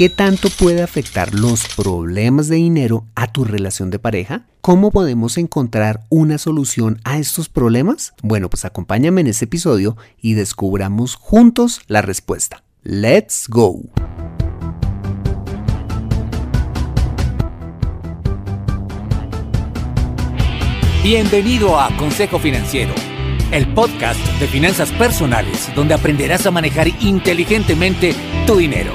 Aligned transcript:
¿Qué 0.00 0.08
tanto 0.08 0.48
puede 0.48 0.82
afectar 0.82 1.34
los 1.34 1.74
problemas 1.76 2.48
de 2.48 2.56
dinero 2.56 3.04
a 3.14 3.30
tu 3.30 3.44
relación 3.44 3.90
de 3.90 3.98
pareja? 3.98 4.46
¿Cómo 4.62 4.90
podemos 4.90 5.36
encontrar 5.36 6.06
una 6.08 6.38
solución 6.38 7.02
a 7.04 7.18
estos 7.18 7.50
problemas? 7.50 8.14
Bueno, 8.22 8.48
pues 8.48 8.64
acompáñame 8.64 9.20
en 9.20 9.26
este 9.26 9.44
episodio 9.44 9.98
y 10.18 10.32
descubramos 10.32 11.16
juntos 11.16 11.82
la 11.86 12.00
respuesta. 12.00 12.64
¡Let's 12.82 13.44
go! 13.46 13.82
Bienvenido 21.02 21.78
a 21.78 21.94
Consejo 21.98 22.38
Financiero, 22.38 22.94
el 23.52 23.74
podcast 23.74 24.18
de 24.40 24.46
finanzas 24.46 24.92
personales 24.92 25.70
donde 25.76 25.92
aprenderás 25.92 26.46
a 26.46 26.50
manejar 26.50 26.88
inteligentemente 27.02 28.14
tu 28.46 28.56
dinero 28.56 28.94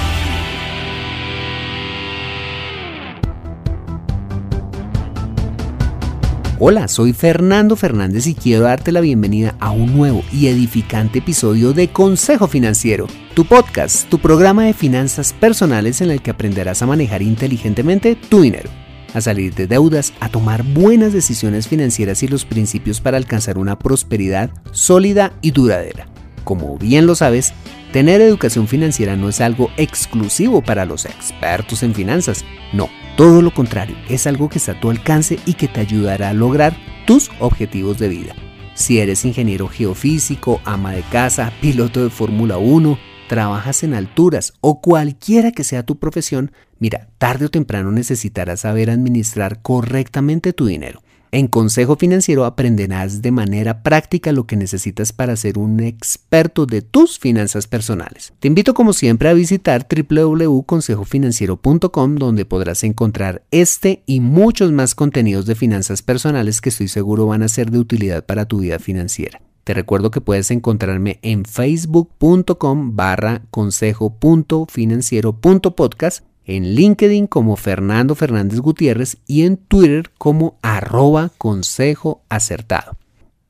Hola, 6.63 6.87
soy 6.87 7.11
Fernando 7.11 7.75
Fernández 7.75 8.27
y 8.27 8.35
quiero 8.35 8.65
darte 8.65 8.91
la 8.91 9.01
bienvenida 9.01 9.55
a 9.59 9.71
un 9.71 9.97
nuevo 9.97 10.23
y 10.31 10.45
edificante 10.45 11.17
episodio 11.17 11.73
de 11.73 11.87
Consejo 11.87 12.47
Financiero, 12.47 13.07
tu 13.33 13.45
podcast, 13.45 14.07
tu 14.09 14.19
programa 14.19 14.65
de 14.65 14.73
finanzas 14.73 15.33
personales 15.33 16.01
en 16.01 16.11
el 16.11 16.21
que 16.21 16.29
aprenderás 16.29 16.83
a 16.83 16.85
manejar 16.85 17.23
inteligentemente 17.23 18.15
tu 18.15 18.41
dinero, 18.41 18.69
a 19.15 19.21
salir 19.21 19.55
de 19.55 19.65
deudas, 19.65 20.13
a 20.19 20.29
tomar 20.29 20.61
buenas 20.61 21.13
decisiones 21.13 21.67
financieras 21.67 22.21
y 22.21 22.27
los 22.27 22.45
principios 22.45 23.01
para 23.01 23.17
alcanzar 23.17 23.57
una 23.57 23.79
prosperidad 23.79 24.51
sólida 24.71 25.33
y 25.41 25.49
duradera. 25.49 26.05
Como 26.43 26.77
bien 26.77 27.07
lo 27.07 27.15
sabes, 27.15 27.53
tener 27.91 28.21
educación 28.21 28.67
financiera 28.67 29.15
no 29.15 29.29
es 29.29 29.41
algo 29.41 29.71
exclusivo 29.77 30.61
para 30.61 30.85
los 30.85 31.05
expertos 31.05 31.81
en 31.81 31.95
finanzas, 31.95 32.45
no 32.71 33.00
todo 33.21 33.43
lo 33.43 33.53
contrario, 33.53 33.95
es 34.09 34.25
algo 34.25 34.49
que 34.49 34.57
está 34.57 34.71
a 34.71 34.79
tu 34.79 34.89
alcance 34.89 35.37
y 35.45 35.53
que 35.53 35.67
te 35.67 35.79
ayudará 35.79 36.29
a 36.29 36.33
lograr 36.33 36.75
tus 37.05 37.29
objetivos 37.39 37.99
de 37.99 38.07
vida. 38.07 38.33
Si 38.73 38.97
eres 38.97 39.25
ingeniero 39.25 39.67
geofísico, 39.67 40.59
ama 40.65 40.93
de 40.93 41.03
casa, 41.03 41.53
piloto 41.61 42.03
de 42.03 42.09
Fórmula 42.09 42.57
1, 42.57 42.97
trabajas 43.29 43.83
en 43.83 43.93
alturas 43.93 44.53
o 44.59 44.81
cualquiera 44.81 45.51
que 45.51 45.63
sea 45.63 45.83
tu 45.83 45.99
profesión, 45.99 46.51
mira, 46.79 47.09
tarde 47.19 47.45
o 47.45 47.49
temprano 47.49 47.91
necesitarás 47.91 48.61
saber 48.61 48.89
administrar 48.89 49.61
correctamente 49.61 50.51
tu 50.51 50.65
dinero. 50.65 51.03
En 51.33 51.47
Consejo 51.47 51.95
Financiero 51.95 52.43
aprenderás 52.43 53.21
de 53.21 53.31
manera 53.31 53.83
práctica 53.83 54.33
lo 54.33 54.45
que 54.45 54.57
necesitas 54.57 55.13
para 55.13 55.37
ser 55.37 55.57
un 55.57 55.79
experto 55.79 56.65
de 56.65 56.81
tus 56.81 57.19
finanzas 57.19 57.67
personales. 57.67 58.33
Te 58.41 58.49
invito 58.49 58.73
como 58.73 58.91
siempre 58.91 59.29
a 59.29 59.33
visitar 59.33 59.87
www.consejofinanciero.com 59.89 62.15
donde 62.15 62.43
podrás 62.43 62.83
encontrar 62.83 63.43
este 63.49 64.03
y 64.05 64.19
muchos 64.19 64.73
más 64.73 64.93
contenidos 64.93 65.45
de 65.45 65.55
finanzas 65.55 66.01
personales 66.01 66.59
que 66.59 66.67
estoy 66.67 66.89
seguro 66.89 67.27
van 67.27 67.43
a 67.43 67.47
ser 67.47 67.71
de 67.71 67.79
utilidad 67.79 68.25
para 68.25 68.45
tu 68.45 68.59
vida 68.59 68.77
financiera. 68.77 69.41
Te 69.63 69.73
recuerdo 69.73 70.11
que 70.11 70.19
puedes 70.19 70.51
encontrarme 70.51 71.19
en 71.21 71.45
facebook.com 71.45 72.97
barra 72.97 73.43
consejo.financiero.podcast 73.51 76.25
en 76.45 76.75
LinkedIn 76.75 77.27
como 77.27 77.55
Fernando 77.55 78.15
Fernández 78.15 78.59
Gutiérrez 78.59 79.17
y 79.27 79.43
en 79.43 79.57
Twitter 79.57 80.11
como 80.17 80.57
arroba 80.61 81.31
consejo 81.37 82.23
acertado. 82.29 82.97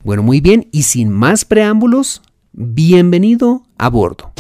Bueno, 0.04 0.24
muy 0.24 0.42
bien, 0.42 0.68
y 0.72 0.84
sin 0.84 1.10
más 1.10 1.46
preámbulos, 1.46 2.22
bienvenido 2.54 3.64
a 3.78 3.90
bordo. 3.90 4.34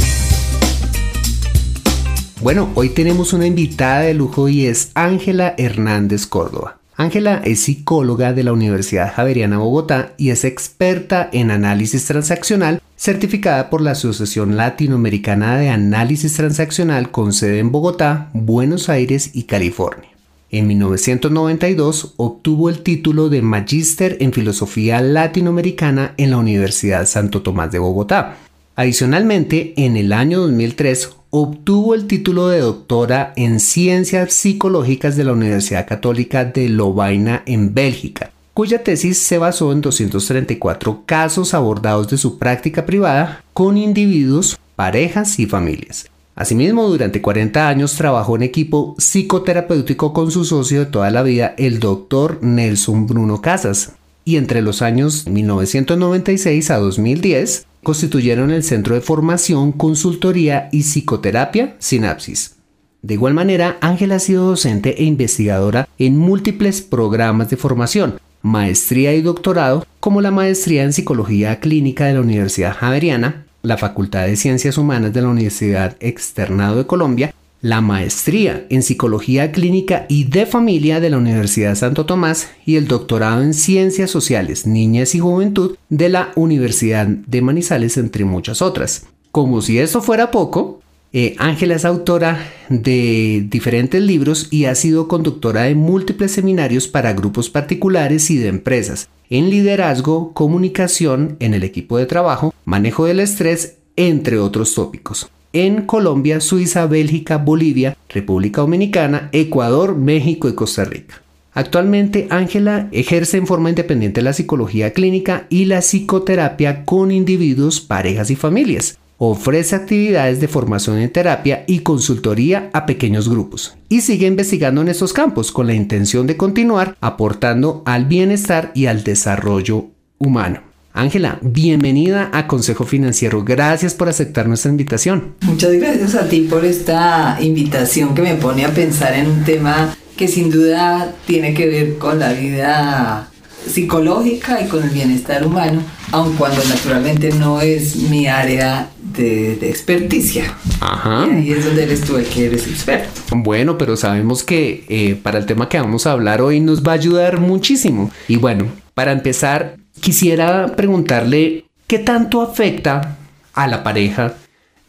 Bueno, 2.41 2.69
hoy 2.73 2.89
tenemos 2.89 3.34
una 3.34 3.45
invitada 3.45 4.00
de 4.00 4.16
lujo 4.16 4.50
y 4.50 4.66
es 4.66 4.91
Ángela 4.95 5.53
Hernández 5.57 6.25
Córdoba. 6.25 6.81
Ángela 7.01 7.41
es 7.44 7.62
psicóloga 7.62 8.31
de 8.31 8.44
la 8.44 8.53
Universidad 8.53 9.12
Javeriana 9.12 9.57
Bogotá 9.57 10.13
y 10.17 10.29
es 10.29 10.44
experta 10.45 11.31
en 11.34 11.50
análisis 11.50 12.06
transaccional, 12.06 12.79
certificada 12.95 13.72
por 13.72 13.81
la 13.81 13.91
Asociación 13.91 14.56
Latinoamericana 14.56 15.57
de 15.57 15.69
Análisis 15.69 16.34
Transaccional 16.34 17.09
con 17.09 17.34
sede 17.34 17.57
en 17.57 17.72
Bogotá, 17.72 18.29
Buenos 18.34 18.88
Aires 18.88 19.31
y 19.34 19.45
California. 19.45 20.12
En 20.51 20.67
1992 20.67 22.13
obtuvo 22.17 22.69
el 22.69 22.84
título 22.84 23.29
de 23.29 23.41
Magíster 23.41 24.18
en 24.19 24.31
Filosofía 24.31 25.01
Latinoamericana 25.01 26.13
en 26.18 26.29
la 26.29 26.38
Universidad 26.38 27.07
Santo 27.07 27.41
Tomás 27.41 27.72
de 27.72 27.79
Bogotá. 27.79 28.38
Adicionalmente, 28.75 29.73
en 29.75 29.97
el 29.97 30.13
año 30.13 30.41
2003 30.41 31.16
obtuvo 31.34 31.96
el 31.96 32.08
título 32.08 32.50
de 32.50 32.59
doctora 32.59 33.31
en 33.38 33.62
Ciencias 33.62 34.34
Psicológicas 34.34 35.16
de 35.16 35.24
la 35.24 35.31
Universidad 35.31 35.88
Católica 35.88 36.44
de 36.44 36.68
Lovaina 36.68 37.42
en 37.46 37.74
Bélgica, 37.74 38.31
cuya 38.53 38.84
tesis 38.84 39.18
se 39.18 39.38
basó 39.38 39.72
en 39.72 39.80
234 39.80 41.03
casos 41.06 41.53
abordados 41.53 42.09
de 42.09 42.18
su 42.18 42.38
práctica 42.38 42.86
privada 42.86 43.46
con 43.53 43.78
individuos, 43.78 44.59
parejas 44.75 45.40
y 45.40 45.46
familias. 45.46 46.09
Asimismo, 46.36 46.88
durante 46.88 47.22
40 47.22 47.68
años 47.68 47.96
trabajó 47.96 48.36
en 48.36 48.44
equipo 48.44 48.96
psicoterapéutico 48.98 50.12
con 50.12 50.31
su 50.31 50.44
socio 50.44 50.80
de 50.80 50.86
toda 50.88 51.12
la 51.12 51.24
vida, 51.24 51.56
el 51.58 51.80
doctor 51.80 52.40
Nelson 52.42 53.08
Bruno 53.08 53.42
Casas, 53.42 53.94
y 54.26 54.38
entre 54.38 54.62
los 54.62 54.82
años 54.82 55.28
1996 55.28 56.72
a 56.72 56.78
2010 56.78 57.66
constituyeron 57.84 58.52
el 58.52 58.64
Centro 58.64 58.96
de 58.96 59.02
Formación, 59.02 59.72
Consultoría 59.72 60.70
y 60.72 60.84
Psicoterapia 60.84 61.76
Sinapsis. 61.80 62.58
De 63.02 63.16
igual 63.16 63.34
manera, 63.34 63.78
Ángela 63.81 64.16
ha 64.16 64.20
sido 64.20 64.46
docente 64.46 65.02
e 65.02 65.06
investigadora 65.06 65.88
en 65.98 66.18
múltiples 66.18 66.81
programas 66.81 67.50
de 67.50 67.58
formación, 67.58 68.20
maestría 68.44 69.14
y 69.16 69.22
doctorado, 69.22 69.86
como 70.00 70.22
la 70.22 70.30
maestría 70.30 70.84
en 70.84 70.94
Psicología 70.94 71.60
Clínica 71.60 72.06
de 72.06 72.14
la 72.14 72.22
Universidad 72.22 72.76
Javeriana, 72.76 73.46
la 73.64 73.78
Facultad 73.78 74.26
de 74.26 74.36
Ciencias 74.36 74.78
Humanas 74.78 75.14
de 75.14 75.22
la 75.22 75.30
Universidad 75.30 75.98
Externado 76.00 76.78
de 76.78 76.88
Colombia 76.88 77.34
la 77.62 77.80
maestría 77.80 78.66
en 78.70 78.82
Psicología 78.82 79.52
Clínica 79.52 80.06
y 80.10 80.26
de 80.26 80.46
Familia 80.46 81.00
de 81.00 81.12
la 81.12 81.18
Universidad 81.18 81.76
Santo 81.76 82.06
Tomás 82.06 82.50
y 82.66 82.76
el 82.76 82.88
doctorado 82.88 83.44
en 83.44 83.54
Ciencias 83.54 84.10
Sociales, 84.10 84.66
Niñas 84.66 85.14
y 85.16 85.20
Juventud 85.20 85.78
de 85.90 86.10
la 86.10 86.32
Universidad 86.36 87.06
de 87.06 87.42
Manizales, 87.42 87.98
entre 87.98 88.26
muchas 88.26 88.62
otras. 88.62 89.06
Como 89.32 89.62
si 89.62 89.78
eso 89.78 90.02
fuera 90.02 90.32
poco, 90.32 90.82
eh, 91.14 91.36
Ángela 91.38 91.76
es 91.76 91.86
autora 91.86 92.40
de 92.70 93.46
diferentes 93.50 94.02
libros 94.02 94.48
y 94.50 94.66
ha 94.66 94.76
sido 94.76 95.08
conductora 95.08 95.64
de 95.64 95.76
múltiples 95.76 96.32
seminarios 96.32 96.88
para 96.88 97.14
grupos 97.14 97.50
particulares 97.50 98.32
y 98.32 98.38
de 98.38 98.48
empresas 98.48 99.10
en 99.30 99.50
liderazgo, 99.50 100.34
comunicación 100.34 101.38
en 101.40 101.54
el 101.54 101.64
equipo 101.64 101.98
de 101.98 102.06
trabajo, 102.06 102.54
manejo 102.66 103.06
del 103.06 103.20
estrés, 103.20 103.76
entre 103.96 104.40
otros 104.40 104.74
tópicos 104.74 105.30
en 105.53 105.84
Colombia, 105.84 106.41
Suiza, 106.41 106.85
Bélgica, 106.88 107.38
Bolivia, 107.38 107.97
República 108.09 108.62
Dominicana, 108.62 109.29
Ecuador, 109.31 109.95
México 109.95 110.50
y 110.50 110.56
Costa 110.56 110.85
Rica. 110.85 111.22
Actualmente, 111.53 112.28
Ángela 112.29 112.88
ejerce 112.91 113.38
en 113.38 113.45
forma 113.45 113.69
independiente 113.69 114.22
la 114.22 114.34
psicología 114.34 114.94
clínica 114.94 115.48
y 115.50 115.65
la 115.65 115.81
psicoterapia 115.81 116.86
con 116.86 117.12
individuos, 117.12 117.81
parejas 117.81 118.31
y 118.31 118.36
familias. 118.36 118.98
Ofrece 119.18 119.75
actividades 119.75 120.39
de 120.39 120.48
formación 120.48 120.98
en 120.98 121.12
terapia 121.12 121.63
y 121.68 121.80
consultoría 121.80 122.69
a 122.74 122.86
pequeños 122.86 123.30
grupos. 123.30 123.77
Y 123.89 124.01
sigue 124.01 124.25
investigando 124.25 124.81
en 124.81 124.88
estos 124.88 125.13
campos 125.13 125.51
con 125.51 125.68
la 125.68 125.74
intención 125.74 126.25
de 126.25 126.38
continuar 126.38 126.97
aportando 127.01 127.83
al 127.86 128.06
bienestar 128.06 128.71
y 128.74 128.88
al 128.88 129.04
desarrollo 129.04 129.88
humano. 130.18 130.70
Ángela, 130.94 131.40
bienvenida 131.42 132.30
a 132.34 132.48
Consejo 132.48 132.86
Financiero. 132.86 133.44
Gracias 133.44 133.94
por 133.94 134.10
aceptar 134.10 134.48
nuestra 134.48 134.72
invitación. 134.72 135.36
Muchas 135.42 135.72
gracias 135.74 136.16
a 136.16 136.28
ti 136.28 136.42
por 136.42 136.66
esta 136.66 137.38
invitación 137.40 138.14
que 138.14 138.22
me 138.22 138.36
pone 138.36 138.66
a 138.66 138.74
pensar 138.74 139.14
en 139.14 139.28
un 139.28 139.44
tema 139.46 139.96
que 140.18 140.28
sin 140.28 140.52
duda 140.52 141.16
tiene 141.26 141.54
que 141.54 141.68
ver 141.68 141.98
con 141.98 142.20
la 142.20 142.34
vida 142.34 143.30
psicológica 143.66 144.62
y 144.62 144.68
con 144.68 144.84
el 144.84 144.90
bienestar 144.90 145.46
humano, 145.46 145.82
aun 146.12 146.36
cuando 146.36 146.62
naturalmente 146.66 147.32
no 147.32 147.62
es 147.62 147.96
mi 147.96 148.28
área 148.28 148.90
de, 149.02 149.54
experticia. 149.70 150.58
Ajá. 150.82 151.28
Y 151.40 151.52
es 151.52 151.64
donde 151.64 151.84
eres 151.84 152.02
tú 152.02 152.18
el 152.18 152.26
que 152.26 152.48
eres 152.48 152.68
experto. 152.68 153.10
Bueno, 153.34 153.78
pero 153.78 153.96
sabemos 153.96 154.44
que 154.44 154.84
eh, 154.90 155.16
para 155.16 155.40
el 155.40 155.46
tema 155.46 155.70
que 155.70 155.80
vamos 155.80 156.06
a 156.06 156.12
hablar 156.12 156.42
hoy 156.42 156.60
nos 156.60 156.84
va 156.84 156.92
a 156.92 156.96
ayudar 156.96 157.40
muchísimo. 157.40 158.12
Y 158.28 158.36
bueno, 158.36 158.66
para 158.94 159.12
empezar, 159.12 159.78
Quisiera 160.01 160.75
preguntarle 160.75 161.65
qué 161.86 162.00
tanto 162.00 162.42
afecta 162.42 163.18
a 163.53 163.68
la 163.68 163.83
pareja, 163.83 164.33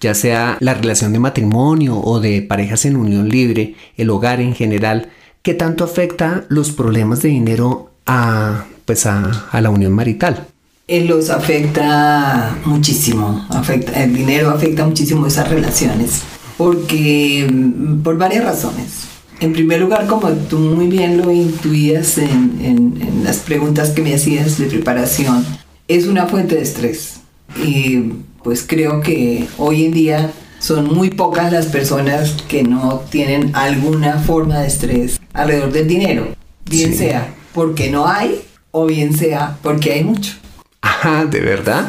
ya 0.00 0.14
sea 0.14 0.56
la 0.61 0.73
relación 0.73 1.12
de 1.12 1.19
matrimonio 1.19 2.00
o 2.00 2.19
de 2.19 2.41
parejas 2.41 2.87
en 2.87 2.97
unión 2.97 3.29
libre, 3.29 3.75
el 3.99 4.09
hogar 4.09 4.41
en 4.41 4.55
general, 4.55 5.11
qué 5.43 5.53
tanto 5.53 5.85
afecta 5.85 6.44
los 6.49 6.73
problemas 6.73 7.20
de 7.20 7.29
dinero 7.29 7.91
a, 8.06 8.64
pues 8.87 9.05
a, 9.05 9.49
la 9.53 9.69
unión 9.69 9.93
marital. 9.93 10.47
Eh, 10.88 11.05
los 11.05 11.29
afecta 11.29 12.56
muchísimo, 12.65 13.47
afecta, 13.50 14.03
el 14.03 14.15
dinero 14.15 14.49
afecta 14.49 14.87
muchísimo 14.87 15.26
esas 15.26 15.50
relaciones, 15.50 16.23
porque 16.56 17.47
mm, 17.53 18.03
por 18.03 18.17
varias 18.17 18.44
razones. 18.47 19.12
En 19.43 19.53
primer 19.53 19.81
lugar, 19.81 20.06
como 20.06 20.31
tú 20.31 20.56
muy 20.56 20.87
bien 20.87 21.19
lo 21.19 21.33
intuías 21.33 22.17
en, 22.17 22.61
en, 22.62 23.25
las 23.25 23.39
preguntas 23.39 23.91
que 23.91 24.00
me 24.00 24.15
hacías 24.15 24.56
de 24.56 24.67
preparación, 24.67 25.44
es 25.89 26.06
una 26.06 26.27
fuente 26.27 26.55
de 26.55 26.62
estrés. 26.62 27.17
Y 27.61 28.12
pues 28.44 28.65
creo 28.65 29.00
que 29.00 29.49
hoy 29.59 29.87
en 29.87 29.93
día 29.93 30.33
son 30.61 30.94
muy 30.94 31.11
pocas 31.11 31.50
las 31.50 31.67
personas 31.67 32.37
que 32.47 32.62
no 32.62 33.03
tienen 33.11 33.50
alguna 33.56 34.19
forma 34.21 34.61
de 34.61 34.69
estrés 34.69 35.21
alrededor 35.33 35.73
del 35.73 35.89
dinero, 35.89 36.29
bien 36.65 36.97
sea 36.97 37.35
porque 37.53 37.91
no 37.91 38.06
hay 38.06 38.43
o 38.71 38.87
bien 38.87 39.12
sea 39.17 39.59
porque 39.61 39.93
hay 39.93 40.05
mucho. 40.05 40.35
Ajá, 40.81 41.25
¿de 41.25 41.41
verdad? 41.41 41.89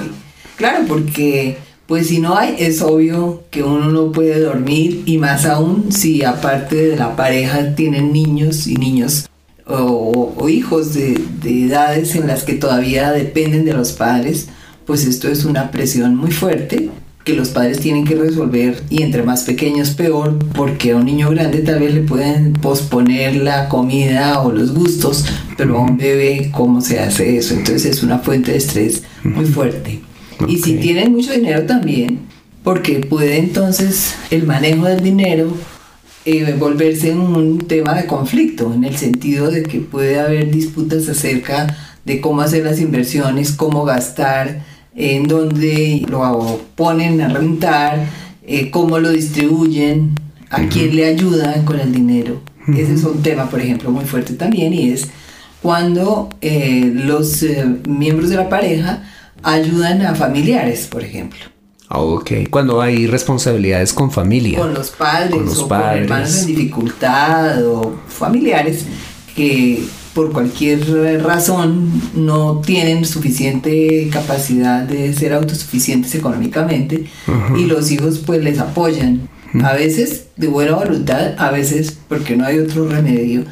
Claro, 0.56 0.86
porque 0.88 1.58
pues 1.88 2.08
si 2.08 2.20
no 2.20 2.38
hay, 2.38 2.56
es 2.60 2.82
obvio 2.82 3.44
que 3.50 3.64
uno 3.64 3.90
no 3.92 4.12
puede 4.12 4.40
dormir 4.40 5.04
y 5.06 5.18
más 5.18 5.46
aún 5.46 5.92
si 5.92 6.24
aparte 6.24 6.76
de 6.76 6.96
la 6.96 7.16
pareja 7.16 7.76
tienen 7.76 8.14
niños 8.14 8.68
y 8.68 8.76
niños 8.76 9.30
o, 9.66 10.50
hijos 10.50 10.94
de, 10.94 11.20
de, 11.42 11.66
edades 11.66 12.16
en 12.16 12.28
las 12.28 12.44
que 12.44 12.54
todavía 12.54 13.12
dependen 13.12 13.64
de 13.64 13.74
los 13.74 13.94
padres, 13.94 14.50
pues 14.86 15.06
esto 15.06 15.30
es 15.30 15.46
una 15.46 15.72
presión 15.72 16.16
muy 16.16 16.32
fuerte 16.32 16.90
que 17.24 17.34
los 17.34 17.50
padres 17.50 17.80
tienen 17.80 18.04
que 18.04 18.16
resolver 18.16 18.84
y 18.90 19.02
entre 19.02 19.24
más 19.24 19.44
pequeños 19.44 19.92
peor 19.92 20.38
porque 20.54 20.92
a 20.92 20.98
un 20.98 21.06
niño 21.06 21.30
grande 21.30 21.60
tal 21.60 21.80
vez 21.80 21.94
le 21.94 22.02
pueden 22.02 22.54
posponer 22.54 23.36
la 23.38 23.70
comida 23.70 24.42
o 24.42 24.52
los 24.52 24.74
gustos, 24.74 25.26
pero 25.58 25.78
a 25.78 25.82
un 25.82 25.98
bebé 25.98 26.52
cómo 26.52 26.82
se 26.82 27.00
hace 27.00 27.38
eso, 27.38 27.54
entonces 27.54 27.86
es 27.86 28.04
una 28.04 28.20
fuente 28.20 28.52
de 28.52 28.58
estrés 28.58 29.04
muy 29.24 29.46
fuerte. 29.46 30.02
Y 30.48 30.58
si 30.60 30.76
tienen 30.78 31.12
mucho 31.12 31.32
dinero 31.32 31.64
también, 31.66 32.20
porque 32.64 33.00
puede 33.00 33.38
entonces 33.38 34.16
el 34.32 34.46
manejo 34.46 34.86
del 34.86 35.04
dinero 35.04 35.54
eh, 36.26 36.56
volverse 36.58 37.14
un 37.14 37.60
tema 37.60 37.94
de 37.96 38.06
conflicto, 38.06 38.74
en 38.74 38.86
el 38.86 38.96
sentido 38.96 39.52
de 39.52 39.64
que 39.64 39.82
puede 39.82 40.20
haber 40.20 40.52
disputas 40.52 41.10
acerca 41.10 41.76
de 42.06 42.22
cómo 42.22 42.42
hacer 42.42 42.64
las 42.64 42.80
inversiones, 42.80 43.52
cómo 43.52 43.84
gastar, 43.84 44.64
en 44.96 45.28
dónde 45.28 46.06
lo 46.08 46.62
ponen 46.76 47.20
a 47.20 47.28
rentar, 47.28 48.06
eh, 48.46 48.72
cómo 48.72 49.00
lo 49.00 49.10
distribuyen, 49.10 50.12
a 50.50 50.68
quién 50.68 50.96
le 50.96 51.08
ayudan 51.08 51.66
con 51.66 51.80
el 51.80 51.92
dinero. 51.92 52.42
Ese 52.68 52.94
es 52.94 53.04
un 53.04 53.22
tema, 53.22 53.50
por 53.50 53.60
ejemplo, 53.60 53.92
muy 53.92 54.06
fuerte 54.06 54.34
también 54.34 54.74
y 54.74 54.92
es 54.92 55.10
cuando 55.62 56.30
eh, 56.40 56.90
los 56.94 57.46
miembros 57.86 58.30
de 58.30 58.38
la 58.38 58.48
pareja 58.48 59.04
ayudan 59.44 60.02
a 60.02 60.16
familiares, 60.16 60.88
por 60.88 61.04
ejemplo. 61.04 61.40
Ah, 61.90 62.00
ok, 62.00 62.32
cuando 62.50 62.82
hay 62.82 63.08
responsabilidades 63.08 63.94
con 63.94 64.10
familia. 64.10 64.58
Con 64.58 64.74
los 64.74 64.90
padres, 64.90 65.32
con 65.32 65.46
los 65.46 65.60
o 65.60 65.68
padres. 65.68 66.08
con 66.08 66.18
hermanos 66.18 66.40
en 66.40 66.48
dificultad 66.48 67.68
o 67.68 67.96
familiares 68.08 68.86
que 69.36 69.84
por 70.14 70.32
cualquier 70.32 71.24
razón 71.24 71.92
no 72.14 72.62
tienen 72.66 73.06
suficiente 73.06 74.10
capacidad 74.12 74.84
de 74.84 75.14
ser 75.14 75.34
autosuficientes 75.34 76.14
económicamente 76.16 77.06
y 77.58 77.66
los 77.66 77.92
hijos 77.92 78.20
pues 78.26 78.44
les 78.44 78.60
apoyan. 78.60 79.28
A 79.64 79.74
veces 79.74 80.28
de 80.36 80.48
buena 80.48 80.74
voluntad, 80.74 81.36
a 81.38 81.52
veces 81.52 81.96
porque 82.08 82.36
no 82.36 82.46
hay 82.46 82.58
otro 82.58 82.88
remedio 82.88 83.46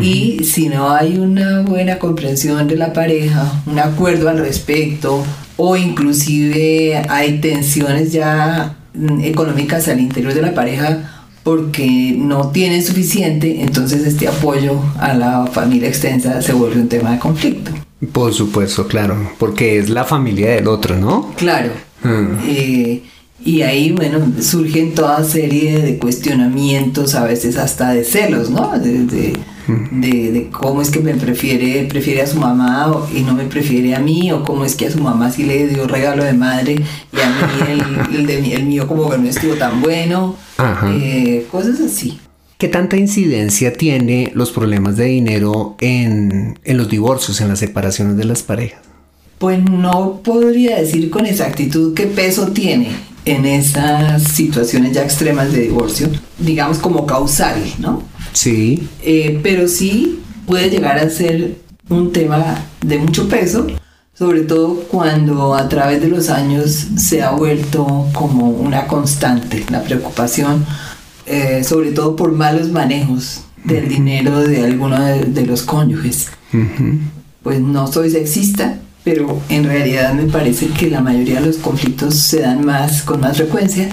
y 0.00 0.44
si 0.44 0.68
no 0.68 0.90
hay 0.90 1.18
una 1.18 1.62
buena 1.62 1.98
comprensión 1.98 2.68
de 2.68 2.76
la 2.76 2.92
pareja, 2.92 3.62
un 3.66 3.78
acuerdo 3.78 4.28
al 4.28 4.38
respecto, 4.38 5.24
o 5.56 5.76
inclusive 5.76 7.02
hay 7.08 7.40
tensiones 7.40 8.12
ya 8.12 8.76
mm, 8.94 9.20
económicas 9.22 9.88
al 9.88 10.00
interior 10.00 10.34
de 10.34 10.42
la 10.42 10.54
pareja 10.54 11.18
porque 11.42 12.14
no 12.16 12.50
tienen 12.50 12.82
suficiente, 12.82 13.62
entonces 13.62 14.06
este 14.06 14.28
apoyo 14.28 14.80
a 14.98 15.14
la 15.14 15.46
familia 15.46 15.88
extensa 15.88 16.42
se 16.42 16.52
vuelve 16.52 16.80
un 16.80 16.88
tema 16.88 17.12
de 17.12 17.18
conflicto. 17.18 17.70
Por 18.12 18.34
supuesto, 18.34 18.86
claro, 18.86 19.16
porque 19.38 19.78
es 19.78 19.88
la 19.88 20.04
familia 20.04 20.50
del 20.50 20.68
otro, 20.68 20.96
¿no? 20.96 21.32
Claro. 21.36 21.70
Mm. 22.02 22.38
Eh, 22.46 23.02
y 23.44 23.62
ahí, 23.62 23.92
bueno, 23.92 24.20
surgen 24.40 24.94
toda 24.94 25.24
serie 25.24 25.80
de 25.80 25.98
cuestionamientos, 25.98 27.14
a 27.14 27.24
veces 27.24 27.56
hasta 27.56 27.94
de 27.94 28.04
celos, 28.04 28.50
¿no? 28.50 28.78
de, 28.78 29.04
de, 29.04 29.32
cómo 30.50 30.82
es 30.82 30.90
que 30.90 31.00
me 31.00 31.14
prefiere, 31.14 31.84
prefiere 31.84 32.22
a 32.22 32.26
su 32.26 32.38
mamá 32.38 33.06
y 33.14 33.20
no 33.20 33.34
me 33.34 33.44
prefiere 33.44 33.94
a 33.94 34.00
mí, 34.00 34.30
o 34.32 34.42
cómo 34.42 34.64
es 34.64 34.74
que 34.74 34.86
a 34.86 34.90
su 34.90 34.98
mamá 34.98 35.30
sí 35.30 35.44
le 35.44 35.68
dio 35.68 35.86
regalo 35.86 36.24
de 36.24 36.32
madre 36.32 36.74
y 36.74 37.20
a 37.20 37.28
mí 37.28 38.16
el, 38.16 38.26
de, 38.26 38.54
el 38.54 38.64
mío 38.64 38.86
como 38.86 39.10
que 39.10 39.18
no 39.18 39.28
estuvo 39.28 39.54
tan 39.54 39.80
bueno, 39.80 40.36
eh, 41.00 41.46
cosas 41.50 41.80
así. 41.80 42.18
¿Qué 42.56 42.68
tanta 42.68 42.96
incidencia 42.96 43.72
tiene 43.72 44.32
los 44.34 44.50
problemas 44.50 44.96
de 44.96 45.04
dinero 45.04 45.76
en, 45.80 46.58
en 46.64 46.76
los 46.76 46.88
divorcios, 46.88 47.40
en 47.40 47.48
las 47.48 47.60
separaciones 47.60 48.16
de 48.16 48.24
las 48.24 48.42
parejas? 48.42 48.80
Pues 49.38 49.62
no 49.62 50.20
podría 50.24 50.78
decir 50.78 51.10
con 51.10 51.24
exactitud 51.24 51.94
qué 51.94 52.06
peso 52.06 52.48
tiene 52.48 52.88
en 53.28 53.44
esas 53.44 54.22
situaciones 54.22 54.92
ya 54.92 55.02
extremas 55.02 55.52
de 55.52 55.62
divorcio, 55.62 56.08
digamos 56.38 56.78
como 56.78 57.04
causal, 57.04 57.62
¿no? 57.78 58.02
Sí. 58.32 58.88
Eh, 59.02 59.38
pero 59.42 59.68
sí 59.68 60.20
puede 60.46 60.70
llegar 60.70 60.98
a 60.98 61.10
ser 61.10 61.58
un 61.90 62.10
tema 62.12 62.64
de 62.80 62.98
mucho 62.98 63.28
peso, 63.28 63.66
sobre 64.14 64.42
todo 64.42 64.80
cuando 64.88 65.54
a 65.54 65.68
través 65.68 66.00
de 66.00 66.08
los 66.08 66.30
años 66.30 66.86
se 66.96 67.22
ha 67.22 67.32
vuelto 67.32 68.08
como 68.14 68.48
una 68.48 68.86
constante 68.86 69.64
la 69.70 69.82
preocupación, 69.82 70.64
eh, 71.26 71.62
sobre 71.64 71.92
todo 71.92 72.16
por 72.16 72.32
malos 72.32 72.70
manejos 72.70 73.42
del 73.64 73.90
dinero 73.90 74.40
de 74.40 74.64
alguno 74.64 75.04
de, 75.04 75.44
los 75.44 75.62
cónyuges. 75.62 76.28
Pues 77.42 77.60
no 77.60 77.92
soy 77.92 78.10
sexista, 78.10 78.78
pero 79.08 79.40
en 79.48 79.64
realidad 79.64 80.12
me 80.12 80.24
parece 80.24 80.66
que 80.66 80.90
la 80.90 81.00
mayoría 81.00 81.40
de 81.40 81.46
los 81.46 81.56
conflictos 81.56 82.14
se 82.14 82.40
dan 82.40 82.66
más 82.66 83.00
con 83.00 83.20
más 83.20 83.38
frecuencia 83.38 83.88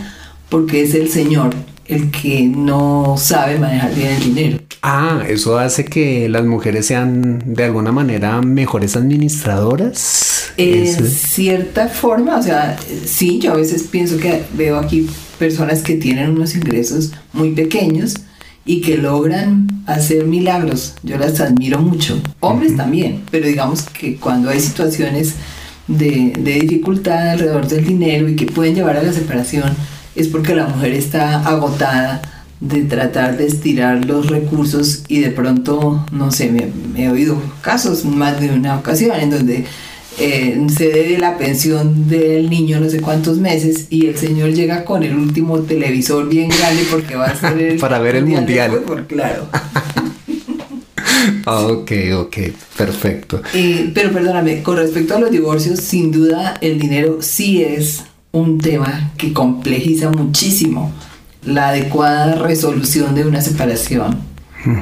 porque 0.50 0.84
es 0.84 0.94
el 0.94 1.10
señor 1.10 1.56
el 1.86 2.12
que 2.12 2.42
no 2.42 3.16
sabe 3.18 3.58
manejar 3.58 3.96
bien 3.96 4.10
el 4.10 4.24
dinero. 4.24 4.60
Ah, 4.82 5.24
eso 5.26 5.58
hace 5.58 5.86
que 5.86 6.28
las 6.28 6.44
mujeres 6.44 6.88
sean 6.88 7.42
de 7.46 7.64
alguna 7.64 7.94
manera 7.94 8.42
mejores 8.42 8.98
administradoras. 8.98 10.52
En 10.58 10.86
cierta 11.08 11.88
forma, 11.88 12.38
o 12.38 12.44
sea, 12.44 12.76
sí, 13.06 13.40
yo 13.40 13.54
a 13.54 13.56
veces 13.56 13.84
pienso 13.84 14.18
que 14.18 14.44
veo 14.54 14.78
aquí 14.78 15.08
personas 15.40 15.82
que 15.82 15.96
tienen 15.96 16.32
unos 16.32 16.56
ingresos 16.56 17.14
muy 17.32 17.52
pequeños 17.52 18.16
y 18.66 18.82
que 18.82 18.98
logran 18.98 19.68
hacer 19.86 20.26
milagros. 20.26 20.96
Yo 21.04 21.18
las 21.18 21.40
admiro 21.40 21.80
mucho. 21.80 22.20
Hombres 22.40 22.76
también, 22.76 23.22
pero 23.32 23.48
digamos 23.48 23.84
que 23.84 24.16
cuando 24.18 24.50
hay 24.50 24.60
situaciones 24.60 25.36
de, 25.88 26.34
de 26.40 26.60
dificultad 26.60 27.30
alrededor 27.30 27.68
del 27.68 27.86
dinero 27.86 28.28
y 28.28 28.36
que 28.36 28.48
pueden 28.48 28.76
llevar 28.76 28.98
a 28.98 29.04
la 29.04 29.14
separación, 29.14 29.76
es 30.16 30.28
porque 30.28 30.56
la 30.56 30.68
mujer 30.68 30.94
está 30.94 31.46
agotada 31.46 32.22
de 32.60 32.84
tratar 32.84 33.38
de 33.38 33.46
estirar 33.46 34.06
los 34.06 34.28
recursos 34.28 35.04
y 35.08 35.20
de 35.20 35.30
pronto, 35.30 36.06
no 36.12 36.32
sé, 36.32 36.52
me, 36.52 36.72
he 37.02 37.10
oído 37.10 37.42
casos 37.62 38.06
más 38.06 38.40
de 38.40 38.52
una 38.52 38.78
ocasión 38.78 39.20
en 39.20 39.30
donde 39.30 39.66
eh, 40.20 40.66
se 40.76 40.90
debe 40.90 41.18
la 41.18 41.38
pensión 41.38 42.08
del 42.08 42.50
niño 42.50 42.80
no 42.80 42.90
sé 42.90 43.02
cuántos 43.02 43.38
meses 43.38 43.88
y 43.90 44.08
el 44.08 44.18
señor 44.18 44.52
llega 44.52 44.86
con 44.86 45.04
el 45.04 45.16
último 45.16 45.60
televisor 45.60 46.30
bien 46.30 46.50
grande 46.50 46.84
porque 46.90 47.16
va 47.16 47.26
a 47.26 47.36
ser 47.36 47.60
el 47.62 47.80
para 47.80 48.00
ver 48.00 48.16
el 48.18 48.26
mundial. 48.26 48.84
claro. 49.08 49.48
ok, 51.46 51.92
ok, 52.18 52.38
perfecto. 52.78 53.42
Eh, 53.54 53.92
pero 53.94 54.12
perdóname, 54.12 54.64
con 54.64 54.78
respecto 54.78 55.16
a 55.16 55.20
los 55.20 55.32
divorcios, 55.32 55.80
sin 55.80 56.12
duda 56.12 56.56
el 56.62 56.80
dinero 56.80 57.18
sí 57.22 57.64
es 57.64 58.04
un 58.32 58.60
tema 58.60 59.12
que 59.18 59.34
complejiza 59.34 60.10
muchísimo 60.12 60.92
la 61.46 61.70
adecuada 61.70 62.36
resolución 62.36 63.16
de 63.16 63.26
una 63.26 63.42
separación, 63.42 64.20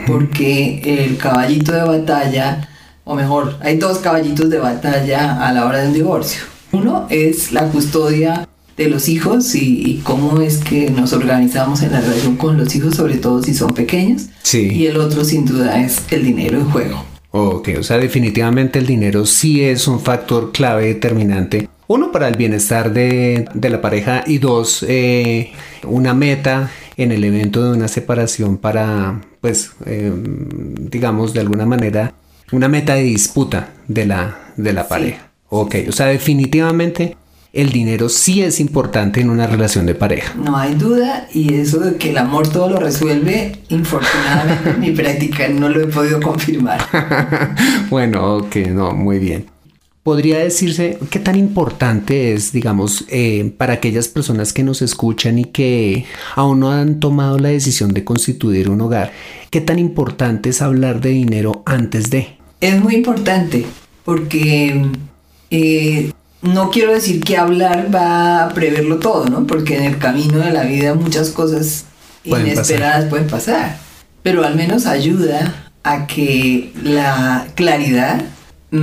porque 0.08 0.82
el 0.86 1.18
caballito 1.18 1.74
de 1.74 1.84
batalla, 1.84 2.70
o 3.04 3.16
mejor, 3.16 3.58
hay 3.62 3.78
dos 3.78 4.00
caballitos 4.00 4.50
de 4.50 4.60
batalla 4.60 5.46
a 5.46 5.52
la 5.54 5.66
hora 5.66 5.80
de 5.80 5.88
un 5.88 5.94
divorcio. 5.94 6.42
Uno 6.72 7.06
es 7.10 7.52
la 7.52 7.68
custodia 7.70 8.48
de 8.78 8.90
los 8.90 9.08
hijos 9.08 9.54
y, 9.56 10.02
cómo 10.04 10.42
es 10.42 10.58
que 10.58 10.90
nos 10.90 11.14
organizamos 11.14 11.82
en 11.84 11.92
la 11.92 12.02
relación 12.02 12.38
con 12.38 12.58
los 12.58 12.76
hijos, 12.76 12.96
sobre 12.96 13.18
todo 13.18 13.44
si 13.44 13.54
son 13.54 13.74
pequeños. 13.74 14.24
Y 14.52 14.86
el 14.86 14.98
otro 14.98 15.24
sin 15.26 15.46
duda 15.46 15.82
es 15.82 16.02
el 16.12 16.24
dinero 16.24 16.60
en 16.60 16.70
juego. 16.70 17.04
Ok, 17.32 17.70
o 17.80 17.84
sea, 17.84 17.98
definitivamente 17.98 18.80
el 18.80 18.86
dinero 18.86 19.26
sí 19.26 19.64
es 19.64 19.88
un 19.88 20.00
factor 20.00 20.52
clave 20.52 20.86
determinante. 20.86 21.68
Uno, 21.88 22.12
para 22.12 22.28
el 22.28 22.38
bienestar 22.38 22.94
de, 22.94 23.48
la 23.54 23.82
pareja 23.82 24.24
y 24.26 24.38
dos, 24.38 24.86
eh, 24.88 25.52
una 25.86 26.14
meta 26.14 26.72
en 26.96 27.12
el 27.12 27.24
evento 27.24 27.64
de 27.64 27.76
una 27.76 27.88
separación 27.88 28.58
para, 28.58 29.22
pues, 29.42 29.72
em, 29.86 30.46
digamos, 30.90 31.34
de 31.34 31.40
alguna 31.42 31.66
manera, 31.66 32.14
una 32.52 32.68
meta 32.68 32.96
de 32.96 33.04
disputa 33.04 33.70
de 33.88 34.06
la, 34.06 34.38
de 34.58 34.74
la 34.74 34.88
pareja. 34.88 35.30
Ok, 35.50 35.76
o 35.88 35.92
sea, 35.92 36.08
definitivamente 36.08 37.16
el 37.54 37.72
dinero 37.72 38.10
sí 38.10 38.42
es 38.42 38.60
importante 38.60 39.22
en 39.22 39.30
una 39.30 39.46
relación 39.46 39.86
de 39.86 39.94
pareja. 39.94 40.34
No 40.34 40.58
hay 40.58 40.74
duda 40.74 41.28
y 41.32 41.54
eso 41.54 41.80
de 41.80 41.98
que 41.98 42.10
el 42.10 42.18
amor 42.18 42.48
todo 42.48 42.68
lo 42.68 42.80
resuelve, 42.80 43.60
infortunadamente 43.70 44.72
en 44.72 44.80
mi 44.80 44.92
práctica 44.92 45.48
no 45.50 45.70
lo 45.70 45.82
he 45.82 45.88
podido 45.88 46.20
confirmar. 46.20 46.82
bueno, 47.92 48.38
ok, 48.38 48.56
no, 48.72 48.94
muy 48.94 49.20
bien. 49.20 49.53
Podría 50.04 50.40
decirse 50.40 51.00
qué 51.10 51.20
tan 51.20 51.38
importante 51.38 52.34
es, 52.34 52.52
digamos, 52.52 53.06
eh, 53.08 53.54
para 53.58 53.74
aquellas 53.76 54.10
personas 54.10 54.52
que 54.52 54.62
nos 54.62 54.82
escuchan 54.82 55.40
y 55.40 55.46
que 55.46 56.06
aún 56.36 56.60
no 56.60 56.72
han 56.74 57.00
tomado 57.00 57.40
la 57.40 57.50
decisión 57.50 57.94
de 57.94 58.04
constituir 58.04 58.70
un 58.70 58.82
hogar, 58.82 59.14
qué 59.50 59.62
tan 59.62 59.80
importante 59.80 60.50
es 60.50 60.62
hablar 60.62 61.00
de 61.00 61.12
dinero 61.12 61.64
antes 61.66 62.10
de. 62.10 62.36
Es 62.60 62.82
muy 62.82 62.96
importante 62.96 63.66
porque 64.04 64.86
eh, 65.50 66.12
no 66.42 66.70
quiero 66.70 66.92
decir 66.92 67.22
que 67.22 67.38
hablar 67.38 67.88
va 67.94 68.44
a 68.44 68.50
preverlo 68.50 69.00
todo, 69.00 69.28
¿no? 69.28 69.48
Porque 69.48 69.78
en 69.78 69.84
el 69.84 70.00
camino 70.00 70.40
de 70.40 70.52
la 70.52 70.64
vida 70.64 70.94
muchas 70.96 71.30
cosas 71.30 71.86
inesperadas 72.26 73.06
pueden 73.06 73.28
pasar. 73.28 73.78
Pero 74.22 74.44
al 74.44 74.56
menos 74.56 74.86
ayuda 74.86 75.72
a 75.84 76.08
que 76.08 76.74
la 76.84 77.48
claridad 77.56 78.26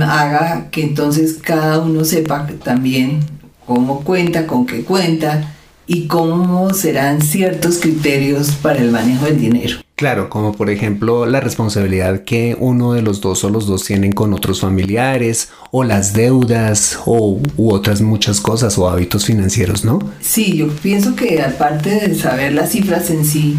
haga 0.01 0.69
que 0.71 0.83
entonces 0.83 1.39
cada 1.41 1.79
uno 1.79 2.05
sepa 2.05 2.47
también 2.63 3.19
cómo 3.65 4.01
cuenta, 4.03 4.47
con 4.47 4.65
qué 4.65 4.83
cuenta 4.83 5.53
y 5.87 6.07
cómo 6.07 6.73
serán 6.73 7.21
ciertos 7.21 7.79
criterios 7.79 8.51
para 8.51 8.79
el 8.79 8.91
manejo 8.91 9.25
del 9.25 9.39
dinero. 9.39 9.79
Claro, 9.95 10.29
como 10.29 10.53
por 10.53 10.69
ejemplo 10.69 11.25
la 11.25 11.41
responsabilidad 11.41 12.23
que 12.23 12.55
uno 12.59 12.93
de 12.93 13.01
los 13.01 13.21
dos 13.21 13.43
o 13.43 13.49
los 13.49 13.67
dos 13.67 13.83
tienen 13.83 14.13
con 14.13 14.33
otros 14.33 14.61
familiares, 14.61 15.49
o 15.69 15.83
las 15.83 16.13
deudas, 16.13 16.97
o 17.05 17.39
u 17.57 17.71
otras 17.71 18.01
muchas 18.01 18.41
cosas, 18.41 18.77
o 18.77 18.89
hábitos 18.89 19.25
financieros, 19.25 19.85
¿no? 19.85 19.99
Sí, 20.19 20.57
yo 20.57 20.69
pienso 20.69 21.15
que 21.15 21.41
aparte 21.41 22.07
de 22.07 22.15
saber 22.15 22.53
las 22.53 22.71
cifras 22.71 23.09
en 23.11 23.25
sí, 23.25 23.57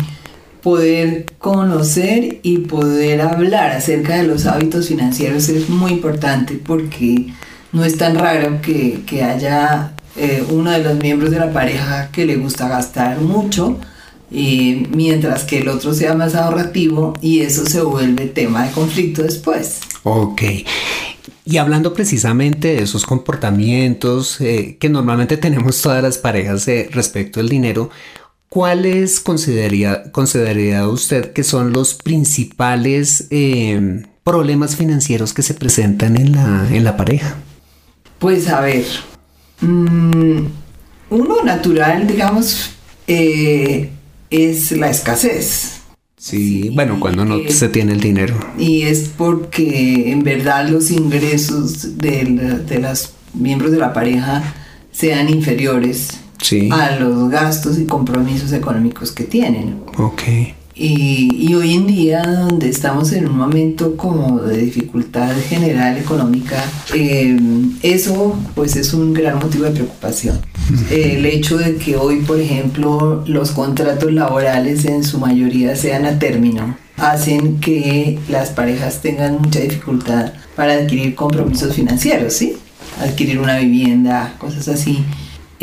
poder 0.62 1.26
conocer 1.42 2.38
y 2.44 2.58
poder 2.58 3.20
hablar 3.20 3.72
acerca 3.72 4.16
de 4.16 4.22
los 4.22 4.46
hábitos 4.46 4.88
financieros 4.88 5.48
es 5.48 5.68
muy 5.68 5.90
importante 5.90 6.54
porque 6.54 7.26
no 7.72 7.84
es 7.84 7.98
tan 7.98 8.14
raro 8.14 8.60
que, 8.62 9.02
haya 9.24 9.92
eh, 10.16 10.44
uno 10.50 10.70
de 10.70 10.78
los 10.84 10.98
miembros 10.98 11.32
de 11.32 11.40
la 11.40 11.52
pareja 11.52 12.10
que 12.12 12.26
le 12.26 12.36
gusta 12.36 12.68
gastar 12.68 13.20
mucho 13.20 13.78
mientras 14.30 15.42
que 15.42 15.58
el 15.58 15.68
otro 15.68 15.92
sea 15.92 16.14
más 16.14 16.36
ahorrativo 16.36 17.12
y 17.20 17.40
eso 17.40 17.66
se 17.66 17.82
vuelve 17.82 18.26
tema 18.26 18.64
de 18.64 18.70
conflicto 18.70 19.22
después. 19.22 19.80
Ok. 20.04 20.42
Y 21.44 21.56
hablando 21.56 21.92
precisamente 21.92 22.68
de 22.68 22.82
esos 22.82 23.04
comportamientos 23.04 24.40
eh, 24.40 24.76
que 24.78 24.88
normalmente 24.88 25.36
tenemos 25.36 25.82
todas 25.82 26.02
las 26.02 26.18
parejas 26.18 26.68
eh, 26.68 26.88
respecto 26.92 27.40
al 27.40 27.48
dinero, 27.48 27.90
¿cuáles 28.52 29.18
consideraría, 29.18 30.12
consideraría 30.12 30.86
usted 30.86 31.32
que 31.32 31.42
son 31.42 31.72
los 31.72 31.94
principales 31.94 33.26
eh, 33.30 34.02
problemas 34.24 34.76
financieros 34.76 35.32
que 35.32 35.40
se 35.40 35.54
presentan 35.54 36.18
en 36.18 36.32
la, 36.32 36.68
en 36.70 36.84
la 36.84 36.98
pareja? 36.98 37.36
Pues 38.18 38.48
a 38.48 38.60
ver, 38.60 38.84
mm, 39.62 40.44
uno 41.08 41.42
natural, 41.42 42.06
digamos, 42.06 42.72
es 43.06 44.72
la 44.72 44.90
escasez. 44.90 45.80
Sí, 46.18 46.68
bueno, 46.74 47.00
cuando 47.00 47.24
no 47.24 47.38
se 47.48 47.70
tiene 47.70 47.94
el 47.94 48.00
dinero. 48.00 48.38
Y 48.58 48.82
es 48.82 49.10
porque 49.16 50.12
en 50.12 50.24
verdad 50.24 50.68
los 50.68 50.90
ingresos 50.90 51.96
de, 51.96 52.60
de 52.68 52.78
los 52.80 53.14
miembros 53.32 53.72
de 53.72 53.78
la 53.78 53.94
pareja 53.94 54.42
sean 54.92 55.30
inferiores 55.30 56.21
a 56.70 56.96
los 56.96 57.30
gastos 57.30 57.78
y 57.78 57.86
compromisos 57.86 58.52
económicos 58.52 59.12
que 59.12 59.24
tienen. 59.24 59.80
Ok. 59.98 60.22
Y, 60.74 61.54
hoy 61.54 61.74
en 61.74 61.86
día, 61.86 62.22
donde 62.22 62.68
estamos 62.70 63.12
en 63.12 63.28
un 63.28 63.36
momento 63.36 63.96
como 63.96 64.40
de 64.40 64.56
dificultad 64.56 65.30
general 65.48 65.98
económica, 65.98 66.64
eh, 66.94 67.38
eso 67.82 68.38
pues 68.54 68.76
es 68.76 68.94
un 68.94 69.12
gran 69.12 69.38
motivo 69.38 69.64
de 69.64 69.72
preocupación. 69.72 70.40
El 70.90 71.26
hecho 71.26 71.58
de 71.58 71.76
que 71.76 71.96
hoy, 71.96 72.20
por 72.20 72.40
ejemplo, 72.40 73.22
los 73.26 73.50
contratos 73.50 74.12
laborales 74.12 74.86
en 74.86 75.04
su 75.04 75.18
mayoría 75.18 75.76
sean 75.76 76.06
a 76.06 76.18
término, 76.18 76.76
hacen 76.96 77.60
que 77.60 78.18
las 78.30 78.50
parejas 78.50 79.02
tengan 79.02 79.42
mucha 79.42 79.60
dificultad 79.60 80.32
para 80.56 80.74
adquirir 80.74 81.14
compromisos 81.14 81.74
financieros, 81.74 82.32
¿sí? 82.32 82.56
Adquirir 83.00 83.38
una 83.38 83.58
vivienda, 83.58 84.34
cosas 84.38 84.68
así. 84.68 85.04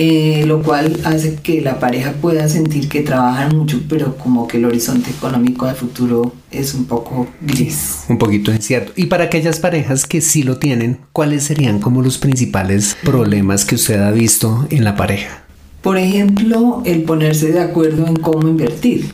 Eh, 0.02 0.46
lo 0.46 0.64
cual 0.64 0.98
hace 1.04 1.36
que 1.36 1.60
la 1.60 1.78
pareja 1.78 2.14
pueda 2.14 2.48
sentir 2.48 2.88
que 2.88 3.02
trabajan 3.02 3.58
mucho, 3.58 3.82
pero 3.90 4.16
como 4.16 4.48
que 4.48 4.56
el 4.56 4.64
horizonte 4.64 5.10
económico 5.10 5.66
de 5.66 5.74
futuro 5.74 6.32
es 6.52 6.74
un 6.74 6.86
poco 6.86 7.28
gris. 7.42 8.06
Un 8.08 8.18
poquito 8.18 8.54
incierto. 8.54 8.94
Y 8.96 9.08
para 9.08 9.26
aquellas 9.26 9.60
parejas 9.60 10.06
que 10.06 10.22
sí 10.22 10.44
lo 10.44 10.58
tienen, 10.58 11.00
¿cuáles 11.12 11.44
serían 11.44 11.80
como 11.80 12.02
los 12.02 12.18
principales 12.18 12.96
problemas 13.04 13.66
que 13.66 13.76
usted 13.76 14.02
ha 14.02 14.12
visto 14.12 14.66
en 14.70 14.86
la 14.86 14.96
pareja? 14.96 15.44
Por 15.82 15.98
ejemplo, 15.98 16.82
el 16.86 17.04
ponerse 17.04 17.52
de 17.52 17.60
acuerdo 17.60 18.08
en 18.08 18.16
cómo 18.16 18.48
invertir. 18.48 19.14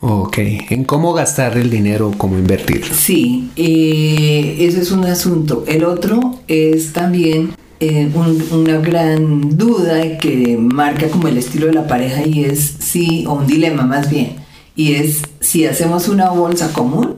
Ok, 0.00 0.38
en 0.38 0.82
cómo 0.82 1.12
gastar 1.12 1.56
el 1.56 1.70
dinero, 1.70 2.12
cómo 2.18 2.36
invertir. 2.36 2.84
Sí, 2.84 3.52
eh, 3.54 4.56
ese 4.58 4.80
es 4.80 4.90
un 4.90 5.04
asunto. 5.04 5.62
El 5.68 5.84
otro 5.84 6.40
es 6.48 6.92
también 6.92 7.50
eh, 7.80 8.10
una 8.52 8.78
gran 8.78 9.56
duda 9.56 10.18
que 10.18 10.56
marca 10.58 11.08
como 11.08 11.28
el 11.28 11.36
estilo 11.36 11.66
de 11.66 11.74
la 11.74 11.86
pareja 11.86 12.26
y 12.26 12.44
es 12.44 12.76
si, 12.78 13.26
o 13.26 13.34
un 13.34 13.46
dilema 13.46 13.82
más 13.84 14.10
bien, 14.10 14.36
y 14.74 14.94
es 14.94 15.22
si 15.40 15.66
hacemos 15.66 16.08
una 16.08 16.30
bolsa 16.30 16.72
común, 16.72 17.16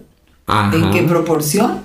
en 0.72 0.90
qué 0.90 1.02
proporción, 1.02 1.80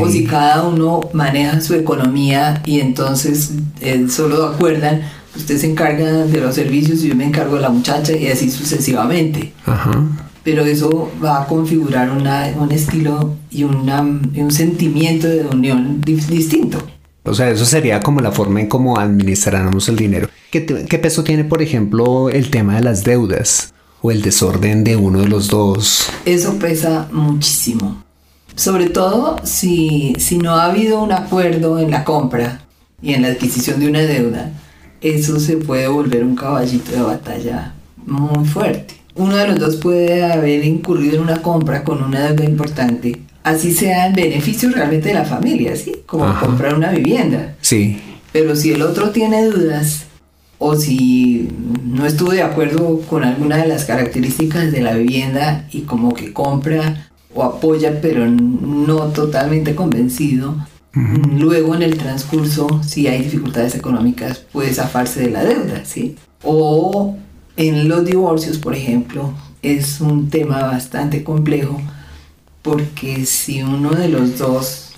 o 0.00 0.08
si 0.08 0.24
cada 0.24 0.62
uno 0.62 1.00
maneja 1.12 1.60
su 1.60 1.74
economía 1.74 2.62
y 2.64 2.80
entonces 2.80 3.52
eh, 3.80 4.06
solo 4.08 4.46
acuerdan, 4.46 5.02
usted 5.36 5.58
se 5.58 5.70
encarga 5.70 6.24
de 6.24 6.40
los 6.40 6.54
servicios 6.54 7.02
y 7.02 7.08
yo 7.08 7.16
me 7.16 7.24
encargo 7.24 7.56
de 7.56 7.62
la 7.62 7.68
muchacha 7.68 8.16
y 8.16 8.28
así 8.28 8.50
sucesivamente. 8.50 9.52
Pero 10.42 10.62
eso 10.62 11.10
va 11.22 11.42
a 11.42 11.46
configurar 11.46 12.10
un 12.10 12.72
estilo 12.72 13.34
y, 13.50 13.64
un 13.64 14.50
sentimiento 14.50 15.26
de 15.26 15.44
unión 15.44 16.00
distinto. 16.02 16.78
O 17.26 17.32
sea, 17.32 17.50
eso 17.50 17.64
sería 17.64 18.00
como 18.00 18.20
la 18.20 18.32
forma 18.32 18.60
en 18.60 18.68
cómo 18.68 18.98
administramos 18.98 19.88
el 19.88 19.96
dinero. 19.96 20.28
¿Qué, 20.50 20.60
peso 20.60 21.24
tiene, 21.24 21.44
por 21.44 21.62
ejemplo, 21.62 22.28
el 22.28 22.50
tema 22.50 22.76
de 22.76 22.82
las 22.82 23.02
deudas 23.02 23.72
o 24.02 24.10
el 24.10 24.20
desorden 24.20 24.84
de 24.84 24.96
uno 24.96 25.20
de 25.20 25.28
los 25.28 25.48
dos? 25.48 26.10
Eso 26.26 26.58
pesa 26.58 27.08
muchísimo. 27.10 28.04
Sobre 28.54 28.90
todo 28.90 29.38
si, 29.42 30.14
si 30.18 30.36
no 30.38 30.56
ha 30.56 30.66
habido 30.66 31.02
un 31.02 31.12
acuerdo 31.12 31.78
en 31.78 31.90
la 31.90 32.04
compra 32.04 32.66
y 33.02 33.14
en 33.14 33.22
la 33.22 33.28
adquisición 33.28 33.80
de 33.80 33.88
una 33.88 34.02
deuda, 34.02 34.52
eso 35.00 35.40
se 35.40 35.56
puede 35.56 35.88
volver 35.88 36.22
un 36.22 36.36
caballito 36.36 36.92
de 36.92 37.02
batalla 37.02 37.74
muy 38.06 38.44
fuerte. 38.44 38.94
Uno 39.16 39.36
de 39.36 39.48
los 39.48 39.58
dos 39.58 39.76
puede 39.76 40.24
haber 40.30 40.64
incurrido 40.64 41.16
en 41.16 41.22
una 41.22 41.40
compra 41.40 41.84
con 41.84 42.02
una 42.02 42.28
deuda 42.28 42.44
importante 42.44 43.23
así 43.44 43.72
sea 43.72 44.06
en 44.06 44.14
beneficio 44.14 44.70
realmente 44.70 45.08
de 45.08 45.14
la 45.14 45.24
familia, 45.24 45.76
¿sí? 45.76 45.92
Como 46.06 46.26
comprar 46.40 46.74
una 46.74 46.90
vivienda. 46.90 47.54
Sí. 47.60 48.00
Pero 48.32 48.56
si 48.56 48.72
el 48.72 48.82
otro 48.82 49.10
tiene 49.10 49.44
dudas 49.44 50.06
o 50.58 50.74
si 50.74 51.48
no 51.84 52.06
estuvo 52.06 52.32
de 52.32 52.42
acuerdo 52.42 53.00
con 53.02 53.22
alguna 53.22 53.58
de 53.58 53.68
las 53.68 53.84
características 53.84 54.72
de 54.72 54.80
la 54.80 54.94
vivienda 54.94 55.68
y 55.70 55.82
como 55.82 56.14
que 56.14 56.32
compra 56.32 57.10
o 57.34 57.42
apoya 57.42 58.00
pero 58.00 58.26
no 58.26 58.96
totalmente 59.08 59.74
convencido, 59.74 60.56
luego 60.94 61.74
en 61.74 61.82
el 61.82 61.98
transcurso, 61.98 62.80
si 62.82 63.08
hay 63.08 63.22
dificultades 63.22 63.74
económicas, 63.74 64.38
puede 64.52 64.72
zafarse 64.72 65.20
de 65.20 65.30
la 65.30 65.44
deuda, 65.44 65.84
¿sí? 65.84 66.16
O 66.42 67.16
en 67.56 67.88
los 67.88 68.04
divorcios, 68.04 68.58
por 68.58 68.74
ejemplo, 68.74 69.34
es 69.62 70.00
un 70.00 70.30
tema 70.30 70.62
bastante 70.62 71.24
complejo 71.24 71.80
porque 72.64 73.26
si 73.26 73.62
uno 73.62 73.90
de 73.90 74.08
los 74.08 74.38
dos 74.38 74.92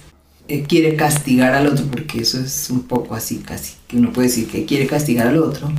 eh, 0.46 0.62
quiere 0.62 0.94
castigar 0.94 1.52
al 1.52 1.66
otro, 1.66 1.84
porque 1.86 2.20
eso 2.20 2.38
es 2.38 2.70
un 2.70 2.84
poco 2.84 3.16
así 3.16 3.38
casi, 3.38 3.74
que 3.88 3.96
uno 3.96 4.12
puede 4.12 4.28
decir 4.28 4.46
que 4.46 4.64
quiere 4.64 4.86
castigar 4.86 5.26
al 5.26 5.38
otro, 5.38 5.72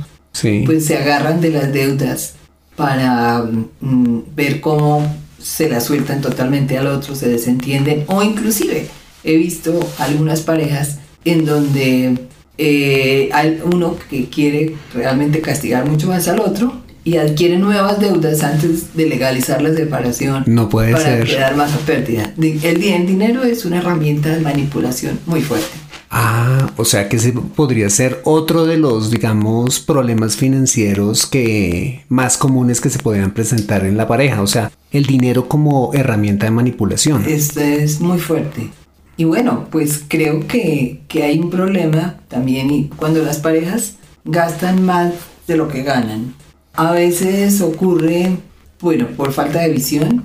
pues 0.66 0.84
se 0.84 0.98
agarran 0.98 1.40
de 1.40 1.48
las 1.48 1.72
deudas 1.72 2.34
para 2.76 3.42
mm, 3.80 4.18
ver 4.36 4.60
cómo 4.60 5.16
se 5.42 5.70
la 5.70 5.80
sueltan 5.80 6.20
totalmente 6.20 6.76
al 6.76 6.88
otro, 6.88 7.14
se 7.14 7.30
desentienden 7.30 8.04
o 8.08 8.22
inclusive 8.22 8.86
he 9.24 9.36
visto 9.38 9.80
algunas 9.96 10.42
parejas 10.42 10.98
en 11.24 11.46
donde 11.46 12.18
eh, 12.58 13.30
hay 13.32 13.62
uno 13.64 13.96
que 14.10 14.28
quiere 14.28 14.76
realmente 14.92 15.40
castigar 15.40 15.88
mucho 15.88 16.08
más 16.08 16.28
al 16.28 16.40
otro 16.40 16.82
y 17.08 17.16
adquiere 17.16 17.56
nuevas 17.58 17.98
deudas 18.00 18.42
antes 18.42 18.94
de 18.94 19.06
legalizar 19.08 19.62
la 19.62 19.72
separación. 19.74 20.44
No 20.46 20.68
puede 20.68 20.92
para 20.92 21.04
ser. 21.04 21.24
quedar 21.26 21.56
más 21.56 21.72
a 21.74 21.78
pérdida. 21.78 22.32
Di- 22.36 22.58
El, 22.62 22.80
di- 22.80 22.88
el 22.90 23.06
dinero 23.06 23.42
es 23.44 23.64
una 23.64 23.78
herramienta 23.78 24.28
de 24.28 24.40
manipulación 24.40 25.18
muy 25.26 25.40
fuerte. 25.40 25.66
Ah, 26.10 26.70
o 26.76 26.84
sea 26.84 27.08
que 27.08 27.16
ese 27.16 27.32
podría 27.32 27.90
ser 27.90 28.20
otro 28.24 28.64
de 28.66 28.78
los, 28.78 29.10
digamos, 29.10 29.78
problemas 29.80 30.36
financieros 30.36 31.26
que 31.26 32.04
más 32.08 32.36
comunes 32.38 32.80
que 32.80 32.88
se 32.90 32.98
podrían 32.98 33.30
presentar 33.32 33.84
en 33.84 33.96
la 33.96 34.06
pareja. 34.08 34.40
O 34.42 34.46
sea, 34.46 34.70
el 34.90 35.04
dinero 35.04 35.48
como 35.48 35.92
herramienta 35.94 36.46
de 36.46 36.50
manipulación. 36.52 37.24
Esto 37.26 37.60
es 37.60 38.00
muy 38.00 38.18
fuerte. 38.18 38.70
Y 39.18 39.24
bueno, 39.24 39.66
pues 39.70 40.02
creo 40.08 40.46
que, 40.46 41.00
que 41.08 41.24
hay 41.24 41.38
un 41.40 41.50
problema 41.50 42.16
también 42.28 42.88
cuando 42.96 43.22
las 43.22 43.38
parejas 43.38 43.94
gastan 44.24 44.84
más 44.86 45.12
de 45.46 45.56
lo 45.56 45.68
que 45.68 45.82
ganan. 45.82 46.34
A 46.78 46.92
veces 46.92 47.60
ocurre, 47.60 48.36
bueno, 48.80 49.08
por 49.16 49.32
falta 49.32 49.60
de 49.60 49.70
visión, 49.72 50.24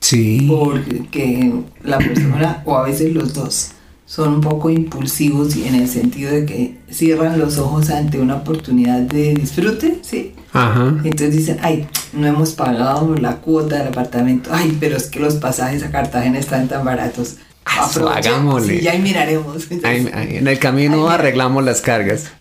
Sí. 0.00 0.46
porque 0.48 1.52
la 1.84 1.98
persona, 1.98 2.62
o 2.64 2.76
a 2.76 2.82
veces 2.82 3.12
los 3.14 3.34
dos, 3.34 3.68
son 4.04 4.34
un 4.34 4.40
poco 4.40 4.68
impulsivos 4.68 5.54
y 5.54 5.68
en 5.68 5.76
el 5.76 5.88
sentido 5.88 6.32
de 6.32 6.44
que 6.44 6.78
cierran 6.90 7.38
los 7.38 7.56
ojos 7.58 7.88
ante 7.90 8.18
una 8.18 8.34
oportunidad 8.34 8.98
de 9.02 9.34
disfrute, 9.34 10.00
¿sí? 10.02 10.32
Ajá. 10.52 10.88
Entonces 11.04 11.36
dicen, 11.36 11.58
ay, 11.62 11.86
no 12.12 12.26
hemos 12.26 12.50
pagado 12.52 13.14
la 13.16 13.36
cuota 13.36 13.78
del 13.78 13.86
apartamento, 13.88 14.50
ay, 14.52 14.76
pero 14.80 14.96
es 14.96 15.04
que 15.06 15.20
los 15.20 15.36
pasajes 15.36 15.84
a 15.84 15.92
Cartagena 15.92 16.38
están 16.40 16.66
tan 16.66 16.84
baratos. 16.84 17.36
Hagámosle. 17.64 18.78
y 18.78 18.80
ya 18.80 18.90
ahí 18.92 19.00
miraremos. 19.00 19.68
Ahí- 19.84 20.08
ahí 20.12 20.36
en 20.38 20.48
el 20.48 20.58
camino 20.58 21.08
arreglamos 21.08 21.64
las 21.64 21.80
cargas. 21.80 22.32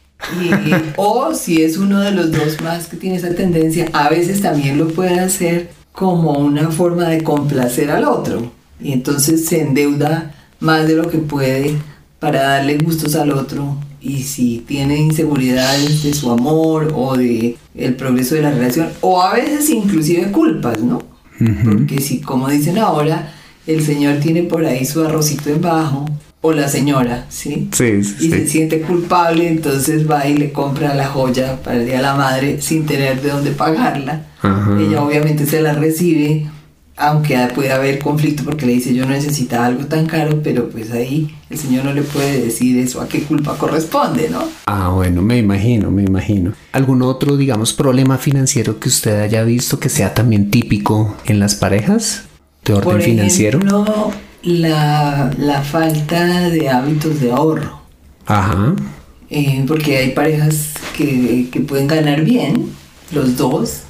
Y- 0.42 0.72
o 0.98 1.34
si 1.34 1.62
es 1.63 1.78
uno 1.78 2.00
de 2.01 2.12
los 2.12 2.32
dos 2.32 2.62
más 2.62 2.88
que 2.88 2.98
tiene 2.98 3.18
esa 3.18 3.34
tendencia, 3.36 3.88
a 3.94 4.10
veces 4.10 4.42
también 4.42 4.78
lo 4.78 4.88
puede 4.90 5.20
hacer 5.20 5.72
como 5.92 6.32
una 6.34 6.70
forma 6.72 7.06
de 7.10 7.24
complacer 7.24 7.92
al 7.92 8.06
otro. 8.06 8.51
Y 8.80 8.94
entonces 8.94 9.46
se 9.46 9.62
endeuda 9.62 10.34
más 10.60 10.88
de 10.88 10.96
lo 10.96 11.10
que 11.10 11.18
puede 11.18 11.75
para 12.20 12.44
darle 12.44 12.78
gustos 12.78 13.16
al 13.16 13.32
otro. 13.32 13.78
Y 14.00 14.24
si 14.24 14.60
tiene 14.68 14.98
inseguridades 14.98 16.04
de 16.04 16.13
su 16.13 16.32
amor 16.32 16.92
o 16.96 17.16
de 17.18 17.58
el 17.75 17.96
progreso 17.96 18.36
de 18.36 18.42
la 18.42 18.51
relación, 18.51 18.90
o 19.01 19.22
a 19.22 19.34
veces 19.34 19.70
inclusive 19.70 20.32
culpas, 20.32 20.80
¿no? 20.82 21.01
Porque 21.63 22.00
si, 22.01 22.20
como 22.20 22.48
dicen 22.50 22.78
ahora, 22.78 23.34
el 23.68 23.84
señor 23.84 24.20
tiene 24.20 24.44
por 24.44 24.66
ahí 24.66 24.86
su 24.86 25.04
arrocito 25.04 25.50
en 25.50 25.62
bajo, 25.62 26.06
o 26.41 26.51
la 26.53 26.67
señora, 26.67 27.27
¿sí? 27.29 27.69
Sí, 27.71 28.03
sí, 28.03 28.15
y 28.27 28.29
se 28.31 28.48
siente 28.48 28.81
culpable, 28.81 29.48
entonces 29.48 30.10
va 30.10 30.27
y 30.27 30.36
le 30.36 30.51
compra 30.51 30.95
la 30.95 31.07
joya 31.07 31.62
para 31.62 31.77
el 31.77 31.86
Día 31.86 31.98
de 31.98 32.01
la 32.01 32.15
Madre 32.15 32.62
sin 32.62 32.86
tener 32.88 33.21
de 33.21 33.29
dónde 33.29 33.51
pagarla. 33.51 34.25
Ajá. 34.41 34.77
Ella 34.79 35.03
obviamente 35.03 35.45
se 35.45 35.62
la 35.62 35.74
recibe, 35.74 36.48
aunque 36.98 37.38
puede 37.53 37.71
haber 37.71 38.00
conflicto 38.00 38.43
porque 38.43 38.65
le 38.65 38.74
dice 38.74 38.93
yo 38.93 39.05
no 39.05 39.12
necesitaba 39.12 39.67
algo 39.67 39.86
tan 39.86 40.07
caro, 40.07 40.41
pero 40.43 40.67
pues 40.69 40.91
ahí 40.91 41.36
el 41.51 41.60
señor 41.60 41.86
no 41.86 41.93
le 41.93 42.01
puede 42.01 42.41
decir 42.41 42.77
eso 42.79 43.01
a 43.01 43.07
qué 43.07 43.21
culpa 43.21 43.55
corresponde, 43.57 44.29
¿no? 44.29 44.43
Ah, 44.65 44.89
bueno, 44.89 45.21
me 45.21 45.38
imagino, 45.38 45.91
me 45.91 46.03
imagino. 46.03 46.53
¿Algún 46.71 47.03
otro, 47.03 47.38
digamos, 47.38 47.74
problema 47.74 48.17
financiero 48.17 48.79
que 48.79 48.89
usted 48.89 49.19
haya 49.21 49.43
visto 49.43 49.79
que 49.79 49.89
sea 49.89 50.15
también 50.15 50.50
típico 50.50 51.15
en 51.25 51.39
las 51.39 51.53
parejas 51.53 52.24
de 52.65 52.74
orden 52.74 52.83
Por 52.91 53.01
financiero? 53.03 53.60
ejemplo, 53.60 54.12
la, 54.43 55.31
la 55.38 55.62
falta 55.62 56.50
de 56.50 56.69
hábitos 56.69 57.19
de 57.21 57.31
ahorro. 57.31 57.81
Ajá. 58.25 58.75
Eh, 59.29 59.63
porque 59.67 59.98
hay 59.98 60.12
parejas 60.12 60.69
que, 60.98 61.48
que 61.51 61.62
pueden 61.62 61.88
ganar 61.88 62.24
bien, 62.24 62.68
los 63.11 63.37
dos, 63.37 63.81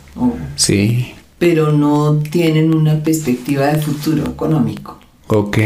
Sí. 0.56 1.14
pero 1.40 1.72
no 1.72 2.18
tienen 2.30 2.76
una 2.76 3.02
perspectiva 3.04 3.68
de 3.68 3.82
futuro 3.82 4.24
económico. 4.26 5.00
Ok. 5.28 5.58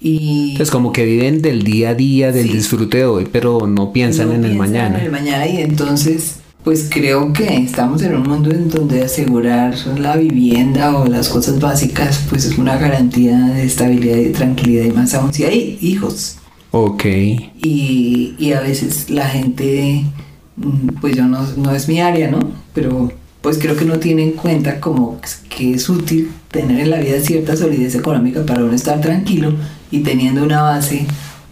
Y 0.00 0.56
Es 0.60 0.70
como 0.70 0.92
que 0.92 1.04
viven 1.04 1.42
del 1.42 1.62
día 1.62 1.90
a 1.90 1.94
día, 1.94 2.32
del 2.32 2.46
Sí. 2.48 2.52
disfrute 2.56 2.98
de 2.98 3.04
hoy, 3.06 3.28
pero 3.30 3.66
no 3.66 3.92
piensan 3.92 4.28
no 4.28 4.34
en 4.34 4.44
el 4.44 4.50
piensan 4.52 4.70
mañana. 4.72 4.98
en 4.98 5.04
el 5.06 5.10
mañana 5.12 5.46
y 5.46 5.58
entonces, 5.58 6.36
pues 6.66 6.88
creo 6.90 7.32
que 7.32 7.58
estamos 7.58 8.02
en 8.02 8.16
un 8.16 8.24
mundo 8.24 8.50
en 8.50 8.68
donde 8.68 9.04
asegurar 9.04 9.76
la 10.00 10.16
vivienda 10.16 10.98
o 10.98 11.06
las 11.06 11.28
cosas 11.28 11.60
básicas, 11.60 12.26
pues 12.28 12.44
es 12.44 12.58
una 12.58 12.76
garantía 12.76 13.38
de 13.38 13.62
estabilidad 13.62 14.16
y 14.16 14.32
tranquilidad 14.32 14.84
y 14.86 14.90
más 14.90 15.14
aún 15.14 15.32
si 15.32 15.44
hay 15.44 15.78
hijos. 15.80 16.38
Ok. 16.72 17.04
Y, 17.04 18.34
y 18.36 18.52
a 18.52 18.62
veces 18.62 19.10
la 19.10 19.28
gente, 19.28 20.06
mm, 20.56 20.88
pues 21.00 21.14
yo 21.14 21.26
no, 21.26 21.46
no 21.56 21.72
es 21.72 21.86
mi 21.86 22.00
área, 22.00 22.32
¿no? 22.32 22.40
Pero 22.74 23.12
pues 23.42 23.58
creo 23.58 23.76
que 23.76 23.84
no 23.84 24.00
tiene 24.00 24.24
en 24.24 24.32
cuenta 24.32 24.80
como 24.80 25.20
que 25.48 25.74
es 25.74 25.88
útil 25.88 26.32
tener 26.50 26.80
en 26.80 26.90
la 26.90 26.98
vida 26.98 27.20
cierta 27.20 27.56
solidez 27.56 27.94
económica 27.94 28.44
para 28.44 28.64
uno 28.64 28.72
estar 28.72 29.00
tranquilo 29.00 29.52
y 29.92 30.00
teniendo 30.00 30.42
una 30.42 30.62
base 30.62 31.06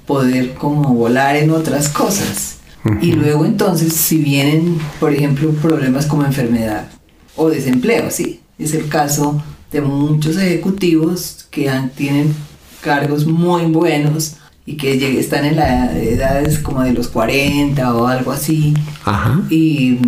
poder 0.07 0.55
como 0.55 0.93
volar 0.93 1.37
en 1.37 1.53
otras 1.53 1.89
cosas. 1.89 2.64
Y 3.01 3.13
luego 3.13 3.45
entonces 3.45 3.93
si 3.95 4.19
vienen, 4.19 4.79
por 5.01 5.13
ejemplo, 5.13 5.51
problemas 5.53 6.07
como 6.07 6.25
enfermedad 6.25 6.89
o 7.37 7.49
desempleo, 7.49 8.11
sí, 8.11 8.41
es 8.59 8.75
el 8.75 8.89
caso 8.89 9.43
de 9.73 9.81
muchos 9.81 10.37
ejecutivos 10.37 11.47
que 11.51 11.69
han- 11.69 11.91
tienen 11.91 12.35
cargos 12.83 13.27
muy 13.27 13.63
buenos 13.67 14.37
y 14.67 14.77
que 14.77 14.99
lleg- 15.01 15.19
están 15.19 15.45
en 15.45 15.57
las 15.57 15.95
edades 15.97 16.59
como 16.59 16.83
de 16.83 16.93
los 16.93 17.09
40 17.09 17.95
o 17.95 18.07
algo 18.07 18.33
así 18.33 18.75
Ajá. 19.05 19.43
y, 19.51 19.99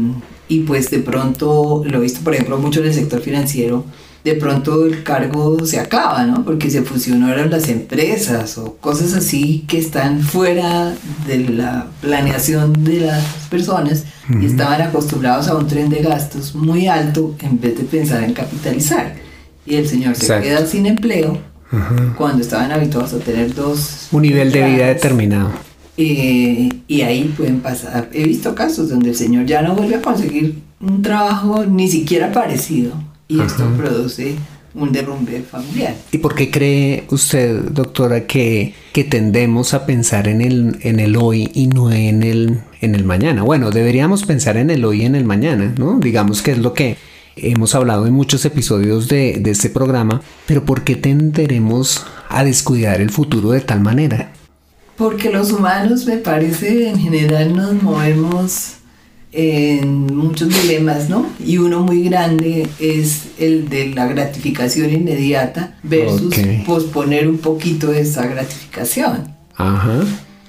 y 0.48 0.60
pues 0.60 0.90
de 0.90 0.98
pronto, 1.00 1.82
lo 1.84 1.98
he 1.98 2.00
visto 2.02 2.20
por 2.20 2.34
ejemplo 2.34 2.58
mucho 2.58 2.80
en 2.80 2.86
el 2.86 2.94
sector 2.94 3.20
financiero, 3.20 3.84
de 4.26 4.34
pronto 4.34 4.84
el 4.86 5.04
cargo 5.04 5.64
se 5.64 5.78
acaba, 5.78 6.24
¿no? 6.24 6.44
Porque 6.44 6.68
se 6.68 6.82
fusionaron 6.82 7.48
las 7.48 7.68
empresas 7.68 8.58
o 8.58 8.74
cosas 8.78 9.14
así 9.14 9.64
que 9.68 9.78
están 9.78 10.20
fuera 10.20 10.92
de 11.28 11.38
la 11.48 11.86
planeación 12.00 12.72
de 12.82 13.02
las 13.02 13.22
personas 13.48 14.02
y 14.28 14.46
estaban 14.46 14.82
acostumbrados 14.82 15.46
a 15.46 15.54
un 15.54 15.68
tren 15.68 15.90
de 15.90 16.02
gastos 16.02 16.56
muy 16.56 16.88
alto 16.88 17.36
en 17.38 17.60
vez 17.60 17.78
de 17.78 17.84
pensar 17.84 18.24
en 18.24 18.32
capitalizar. 18.32 19.14
Y 19.64 19.76
el 19.76 19.86
señor 19.86 20.16
se 20.16 20.40
queda 20.40 20.66
sin 20.66 20.86
empleo 20.86 21.38
cuando 22.16 22.42
estaban 22.42 22.72
habituados 22.72 23.14
a 23.14 23.18
tener 23.18 23.54
dos... 23.54 24.08
Un 24.10 24.22
nivel 24.22 24.50
de 24.50 24.66
vida 24.66 24.86
determinado. 24.86 25.50
Eh, 25.96 26.68
y 26.88 27.02
ahí 27.02 27.32
pueden 27.36 27.60
pasar. 27.60 28.10
He 28.12 28.24
visto 28.24 28.56
casos 28.56 28.88
donde 28.88 29.10
el 29.10 29.16
señor 29.16 29.46
ya 29.46 29.62
no 29.62 29.76
vuelve 29.76 29.94
a 29.94 30.02
conseguir 30.02 30.58
un 30.80 31.00
trabajo 31.00 31.64
ni 31.64 31.88
siquiera 31.88 32.32
parecido. 32.32 33.05
Y 33.28 33.40
esto 33.40 33.68
produce 33.76 34.36
un 34.74 34.92
derrumbe 34.92 35.42
familiar. 35.42 35.94
¿Y 36.12 36.18
por 36.18 36.34
qué 36.34 36.50
cree 36.50 37.04
usted, 37.10 37.62
doctora, 37.70 38.26
que, 38.26 38.74
que 38.92 39.04
tendemos 39.04 39.74
a 39.74 39.86
pensar 39.86 40.28
en 40.28 40.40
el, 40.40 40.78
en 40.82 41.00
el 41.00 41.16
hoy 41.16 41.50
y 41.54 41.66
no 41.66 41.90
en 41.90 42.22
el, 42.22 42.60
en 42.80 42.94
el 42.94 43.04
mañana? 43.04 43.42
Bueno, 43.42 43.70
deberíamos 43.70 44.24
pensar 44.24 44.56
en 44.56 44.70
el 44.70 44.84
hoy 44.84 45.02
y 45.02 45.06
en 45.06 45.14
el 45.14 45.24
mañana, 45.24 45.74
¿no? 45.78 45.98
Digamos 45.98 46.42
que 46.42 46.52
es 46.52 46.58
lo 46.58 46.74
que 46.74 46.98
hemos 47.36 47.74
hablado 47.74 48.06
en 48.06 48.14
muchos 48.14 48.44
episodios 48.44 49.08
de, 49.08 49.38
de 49.40 49.50
este 49.50 49.70
programa, 49.70 50.22
pero 50.46 50.64
¿por 50.64 50.84
qué 50.84 50.96
tenderemos 50.96 52.06
a 52.28 52.44
descuidar 52.44 53.00
el 53.00 53.10
futuro 53.10 53.50
de 53.50 53.60
tal 53.60 53.80
manera? 53.80 54.32
Porque 54.96 55.30
los 55.30 55.52
humanos, 55.52 56.06
me 56.06 56.16
parece, 56.16 56.88
en 56.88 56.98
general 56.98 57.54
nos 57.54 57.82
movemos 57.82 58.75
en 59.36 60.16
muchos 60.16 60.48
dilemas, 60.48 61.10
¿no? 61.10 61.26
Y 61.44 61.58
uno 61.58 61.80
muy 61.80 62.02
grande 62.04 62.66
es 62.80 63.24
el 63.38 63.68
de 63.68 63.90
la 63.90 64.06
gratificación 64.06 64.90
inmediata 64.90 65.76
versus 65.82 66.34
posponer 66.64 67.28
un 67.28 67.36
poquito 67.38 67.92
esa 67.92 68.26
gratificación. 68.26 69.34
Ajá. 69.54 70.00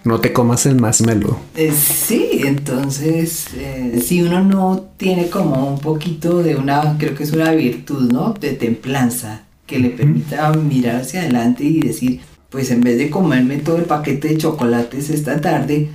No 0.05 0.21
te 0.21 0.31
comas 0.31 0.65
el 0.65 0.75
más 0.75 1.01
melo. 1.01 1.37
Eh, 1.53 1.73
sí, 1.73 2.41
entonces, 2.45 3.47
eh, 3.57 4.01
si 4.01 4.21
uno 4.21 4.41
no 4.41 4.85
tiene 4.95 5.27
como 5.29 5.67
un 5.67 5.79
poquito 5.79 6.41
de 6.41 6.55
una, 6.55 6.97
creo 6.97 7.13
que 7.13 7.23
es 7.23 7.33
una 7.33 7.51
virtud, 7.51 8.09
¿no? 8.09 8.33
De 8.39 8.53
templanza, 8.53 9.41
que 9.65 9.79
le 9.79 9.89
permita 9.89 10.53
mirar 10.53 11.01
hacia 11.01 11.23
adelante 11.23 11.65
y 11.65 11.81
decir, 11.81 12.21
pues 12.49 12.71
en 12.71 12.79
vez 12.79 12.97
de 12.97 13.09
comerme 13.09 13.57
todo 13.57 13.79
el 13.79 13.83
paquete 13.83 14.29
de 14.29 14.37
chocolates 14.37 15.09
esta 15.09 15.41
tarde, 15.41 15.89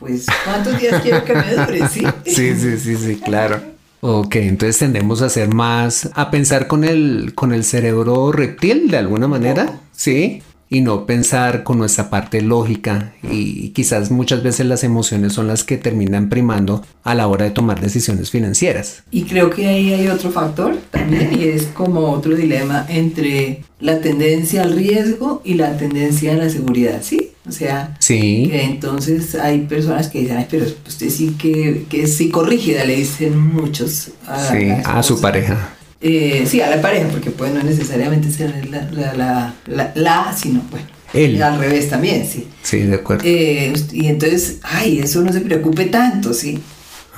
pues 0.00 0.26
¿cuántos 0.44 0.80
días 0.80 1.00
quiero 1.02 1.24
que 1.24 1.34
me 1.34 1.54
dure? 1.54 1.88
Sí, 1.88 2.04
Sí, 2.24 2.54
sí, 2.56 2.78
sí, 2.78 2.96
sí, 2.96 3.16
claro. 3.16 3.60
Ok, 4.00 4.36
entonces 4.36 4.78
tendemos 4.78 5.20
a 5.22 5.26
hacer 5.26 5.52
más, 5.52 6.10
a 6.14 6.30
pensar 6.30 6.66
con 6.66 6.84
el, 6.84 7.32
con 7.34 7.52
el 7.52 7.64
cerebro 7.64 8.32
reptil 8.32 8.90
de 8.90 8.96
alguna 8.96 9.28
manera, 9.28 9.78
¿sí? 9.92 10.42
y 10.72 10.80
no 10.82 11.04
pensar 11.04 11.64
con 11.64 11.78
nuestra 11.78 12.08
parte 12.08 12.40
lógica 12.40 13.12
y 13.24 13.70
quizás 13.70 14.12
muchas 14.12 14.42
veces 14.44 14.66
las 14.66 14.84
emociones 14.84 15.32
son 15.32 15.48
las 15.48 15.64
que 15.64 15.76
terminan 15.76 16.28
primando 16.28 16.86
a 17.02 17.16
la 17.16 17.26
hora 17.26 17.44
de 17.44 17.50
tomar 17.50 17.80
decisiones 17.80 18.30
financieras. 18.30 19.02
Y 19.10 19.24
creo 19.24 19.50
que 19.50 19.66
ahí 19.66 19.92
hay 19.92 20.06
otro 20.06 20.30
factor 20.30 20.78
también 20.92 21.36
y 21.38 21.48
es 21.48 21.64
como 21.66 22.12
otro 22.12 22.36
dilema 22.36 22.86
entre 22.88 23.64
la 23.80 24.00
tendencia 24.00 24.62
al 24.62 24.76
riesgo 24.76 25.42
y 25.44 25.54
la 25.54 25.76
tendencia 25.76 26.34
a 26.34 26.36
la 26.36 26.48
seguridad, 26.48 27.02
¿sí? 27.02 27.29
O 27.48 27.52
sea, 27.52 27.96
sí. 28.00 28.48
que 28.50 28.64
entonces 28.64 29.34
hay 29.34 29.60
personas 29.60 30.08
que 30.08 30.20
dicen, 30.20 30.36
Ay, 30.36 30.46
pero 30.50 30.66
usted 30.86 31.08
sí 31.08 31.36
que, 31.38 31.86
que 31.88 32.02
es 32.02 32.16
psicorrígida, 32.16 32.84
le 32.84 32.96
dicen 32.96 33.38
muchos 33.38 34.10
a, 34.26 34.50
sí, 34.50 34.68
a 34.84 35.02
su 35.02 35.20
pareja. 35.20 35.70
Eh, 36.02 36.46
sí, 36.46 36.60
a 36.60 36.70
la 36.70 36.80
pareja, 36.80 37.08
porque 37.08 37.30
puede 37.30 37.54
no 37.54 37.62
necesariamente 37.62 38.30
ser 38.30 38.68
la, 38.68 38.88
la, 38.92 39.54
la, 39.66 39.92
la 39.94 40.36
sino 40.36 40.62
bueno. 40.70 40.86
Él. 41.12 41.42
Al 41.42 41.58
revés 41.58 41.90
también, 41.90 42.26
sí. 42.26 42.46
Sí, 42.62 42.78
de 42.78 42.94
acuerdo. 42.96 43.24
Eh, 43.26 43.72
y 43.92 44.06
entonces, 44.06 44.58
ay, 44.62 45.00
eso 45.00 45.22
no 45.22 45.32
se 45.32 45.40
preocupe 45.40 45.86
tanto, 45.86 46.32
sí. 46.32 46.60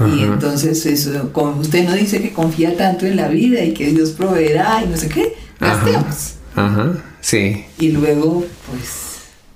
Y 0.00 0.24
entonces 0.24 0.85
eso, 0.87 1.32
como 1.32 1.61
usted 1.61 1.85
no 1.85 1.94
dice 1.94 2.20
que 2.20 2.32
confía 2.32 2.76
tanto 2.76 3.06
en 3.06 3.14
la 3.14 3.28
vida 3.28 3.62
y 3.62 3.72
que 3.72 3.88
Dios 3.92 4.11
proveerá 4.11 4.82
y 4.85 4.88
no 4.88 4.96
sé 4.96 5.08
qué, 5.08 5.35
gastemos. 5.61 6.35
Ajá, 6.56 6.94
sí. 7.20 7.66
Y 7.78 7.90
luego, 7.90 8.44
pues, 8.68 9.12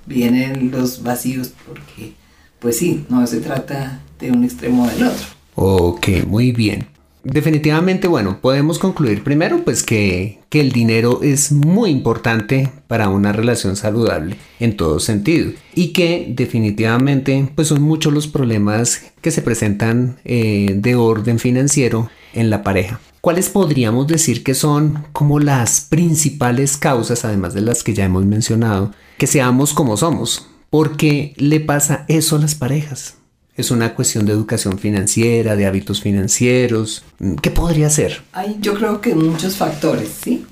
vienen 0.07 0.71
los 0.71 1.03
vacíos 1.03 1.51
porque, 1.67 2.13
pues 2.59 2.77
sí, 2.77 3.05
no 3.09 3.25
se 3.27 3.39
trata 3.39 4.01
de 4.19 4.31
un 4.31 4.43
extremo 4.43 4.87
del 4.87 5.03
otro. 5.03 5.25
Ok, 5.55 6.07
muy 6.27 6.51
bien. 6.51 6.87
Definitivamente, 7.23 8.07
bueno, 8.07 8.39
podemos 8.39 8.79
concluir 8.79 9.21
primero 9.21 9.61
pues 9.65 9.83
que, 9.83 10.39
que, 10.47 10.61
el 10.61 10.71
dinero 10.71 11.19
es 11.21 11.51
muy 11.51 11.89
importante 11.89 12.71
para 12.87 13.09
una 13.09 13.33
relación 13.33 13.75
saludable 13.75 14.37
en 14.61 14.77
todo 14.77 15.01
sentido 15.01 15.51
y 15.75 15.91
que 15.91 16.27
definitivamente 16.29 17.51
pues 17.53 17.67
son 17.67 17.81
muchos 17.81 18.13
los 18.13 18.27
problemas 18.27 19.11
que 19.21 19.31
se 19.31 19.41
presentan 19.41 20.17
eh, 20.23 20.75
de 20.77 20.95
orden 20.95 21.37
financiero 21.37 22.09
en 22.33 22.49
la 22.49 22.63
pareja. 22.63 23.01
¿Cuáles 23.19 23.49
podríamos 23.49 24.07
decir 24.07 24.41
que 24.41 24.53
son 24.53 25.03
como 25.11 25.39
las 25.39 25.81
principales 25.81 26.77
causas, 26.77 27.25
además 27.25 27.53
de 27.53 27.61
las 27.61 27.83
que 27.83 27.93
ya 27.93 28.05
hemos 28.05 28.23
mencionado, 28.25 28.93
que 29.17 29.27
seamos 29.27 29.73
como 29.73 29.97
somos? 29.97 30.47
¿Por 30.69 30.97
qué 30.97 31.33
le 31.37 31.59
pasa 31.59 32.05
eso 32.07 32.35
a 32.35 32.39
las 32.39 32.55
parejas? 32.55 33.15
¿Es 33.55 33.71
una 33.71 33.95
cuestión 33.95 34.25
de 34.25 34.33
educación 34.33 34.77
financiera, 34.77 35.55
de 35.55 35.65
hábitos 35.65 36.01
financieros? 36.01 37.03
¿Qué 37.41 37.49
podría 37.49 37.89
ser? 37.89 38.21
Hay, 38.33 38.57
yo 38.59 38.75
creo 38.75 39.01
que 39.01 39.15
muchos 39.15 39.55
factores, 39.55 40.09
¿sí? 40.23 40.45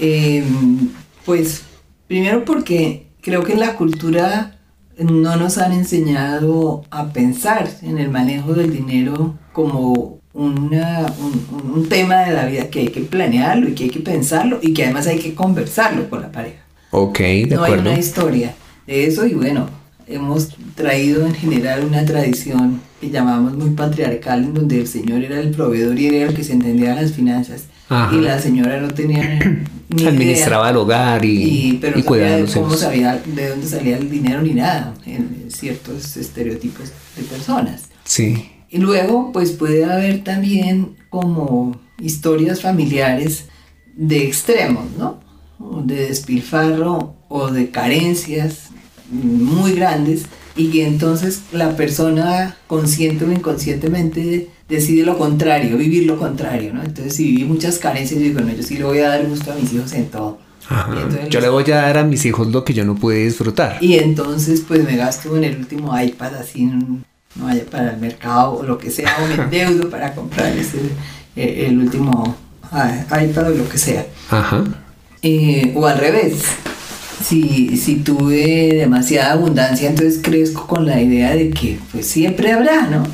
Em, 0.00 0.88
pues 1.24 1.62
primero 2.08 2.44
porque 2.44 3.06
creo 3.20 3.44
que 3.44 3.52
en 3.52 3.60
la 3.60 3.76
cultura 3.76 4.58
no 4.98 5.36
nos 5.36 5.58
han 5.58 5.72
enseñado 5.72 6.84
a 6.90 7.12
pensar 7.12 7.68
en 7.82 7.98
el 7.98 8.10
manejo 8.10 8.54
del 8.54 8.72
dinero 8.72 9.38
como 9.52 10.18
una, 10.32 11.06
un, 11.18 11.72
un, 11.74 11.88
tema 11.88 12.20
de 12.20 12.32
la 12.32 12.46
vida 12.46 12.68
que 12.68 12.80
hay 12.80 12.88
que 12.88 13.00
planearlo 13.00 13.68
y 13.68 13.74
que 13.74 13.84
hay 13.84 13.90
que 13.90 14.00
pensarlo 14.00 14.58
y 14.62 14.72
que 14.72 14.84
además 14.84 15.06
hay 15.06 15.18
que 15.18 15.34
conversarlo 15.34 16.08
con 16.08 16.22
la 16.22 16.32
pareja. 16.32 16.64
Ok, 16.90 17.18
de 17.18 17.46
no 17.54 17.64
hay 17.64 17.74
una 17.74 17.98
historia 17.98 18.54
de 18.86 19.06
eso 19.06 19.26
y 19.26 19.34
bueno, 19.34 19.68
hemos 20.06 20.48
traído 20.74 21.24
en 21.24 21.34
general 21.34 21.84
una 21.84 22.04
tradición 22.04 22.80
que 23.00 23.10
llamamos 23.10 23.54
muy 23.54 23.70
patriarcal, 23.70 24.44
en 24.44 24.54
donde 24.54 24.80
el 24.80 24.86
señor 24.86 25.22
era 25.22 25.40
el 25.40 25.50
proveedor 25.50 25.98
y 25.98 26.06
era 26.08 26.28
el 26.28 26.34
que 26.34 26.44
se 26.44 26.52
entendía 26.52 26.94
las 26.94 27.12
finanzas. 27.12 27.64
Y 28.12 28.20
la 28.20 28.38
señora 28.38 28.80
no 28.80 28.88
tenía 28.88 29.40
ni 29.88 30.04
Administraba 30.06 30.70
el 30.70 30.76
hogar 30.76 31.24
y, 31.24 31.70
y, 31.70 31.78
pero 31.80 31.98
no 31.98 32.04
sabía 32.04 32.46
cómo 32.54 32.76
sabía 32.76 33.22
de 33.24 33.48
dónde 33.48 33.66
salía 33.66 33.96
el 33.96 34.08
dinero 34.08 34.42
ni 34.42 34.54
nada, 34.54 34.94
en 35.06 35.46
ciertos 35.48 36.16
estereotipos 36.16 36.92
de 37.16 37.22
personas. 37.24 37.86
Sí. 38.04 38.48
Y 38.68 38.78
luego, 38.78 39.32
pues 39.32 39.50
puede 39.50 39.84
haber 39.84 40.22
también 40.22 40.96
como 41.08 41.80
historias 42.00 42.60
familiares 42.60 43.46
de 43.96 44.24
extremos, 44.24 44.84
¿no? 44.96 45.18
De 45.84 46.06
despilfarro 46.06 47.16
o 47.28 47.50
de 47.50 47.70
carencias 47.70 48.70
muy 49.10 49.72
grandes 49.72 50.24
y 50.56 50.70
que 50.70 50.86
entonces 50.86 51.42
la 51.52 51.76
persona 51.76 52.56
consciente 52.66 53.24
o 53.24 53.32
inconscientemente 53.32 54.48
decide 54.68 55.04
lo 55.04 55.18
contrario, 55.18 55.76
vivir 55.76 56.06
lo 56.06 56.18
contrario, 56.18 56.72
¿no? 56.72 56.82
Entonces 56.82 57.14
si 57.14 57.24
viví 57.24 57.44
muchas 57.44 57.78
carencias, 57.78 58.20
yo 58.20 58.26
digo, 58.26 58.40
no, 58.40 58.52
yo 58.52 58.62
sí 58.62 58.76
le 58.76 58.84
voy 58.84 58.98
a 58.98 59.08
dar 59.08 59.26
gusto 59.26 59.52
a 59.52 59.54
mis 59.54 59.72
hijos 59.72 59.92
en 59.92 60.06
todo. 60.06 60.38
yo 61.28 61.40
le 61.40 61.48
voy 61.48 61.64
a 61.70 61.76
dar 61.76 61.98
a 61.98 62.04
mis 62.04 62.24
hijos 62.24 62.48
lo 62.48 62.64
que 62.64 62.74
yo 62.74 62.84
no 62.84 62.94
pude 62.94 63.24
disfrutar. 63.24 63.78
Y 63.80 63.98
entonces 63.98 64.62
pues 64.66 64.84
me 64.84 64.96
gasto 64.96 65.36
en 65.36 65.44
el 65.44 65.56
último 65.56 65.98
iPad 65.98 66.34
así, 66.36 66.64
no 66.64 67.02
vaya 67.36 67.64
para 67.70 67.92
el 67.92 68.00
mercado 68.00 68.54
o 68.54 68.62
lo 68.62 68.78
que 68.78 68.90
sea, 68.90 69.16
o 69.22 69.26
me 69.26 69.34
endeudo 69.42 69.88
para 69.88 70.14
comprar 70.14 70.56
ese, 70.56 70.78
eh, 71.36 71.66
el 71.68 71.78
último 71.78 72.36
ah, 72.70 73.04
iPad 73.22 73.52
o 73.52 73.54
lo 73.54 73.68
que 73.68 73.78
sea. 73.78 74.06
Ajá. 74.30 74.64
Eh, 75.22 75.72
o 75.74 75.86
al 75.86 75.98
revés, 75.98 76.42
si, 77.24 77.76
si 77.76 77.96
tuve 77.96 78.70
demasiada 78.74 79.32
abundancia, 79.32 79.88
entonces 79.88 80.20
crezco 80.22 80.66
con 80.66 80.86
la 80.86 81.00
idea 81.00 81.34
de 81.34 81.50
que 81.50 81.78
pues 81.92 82.06
siempre 82.06 82.52
habrá, 82.52 82.86
¿no? 82.86 83.04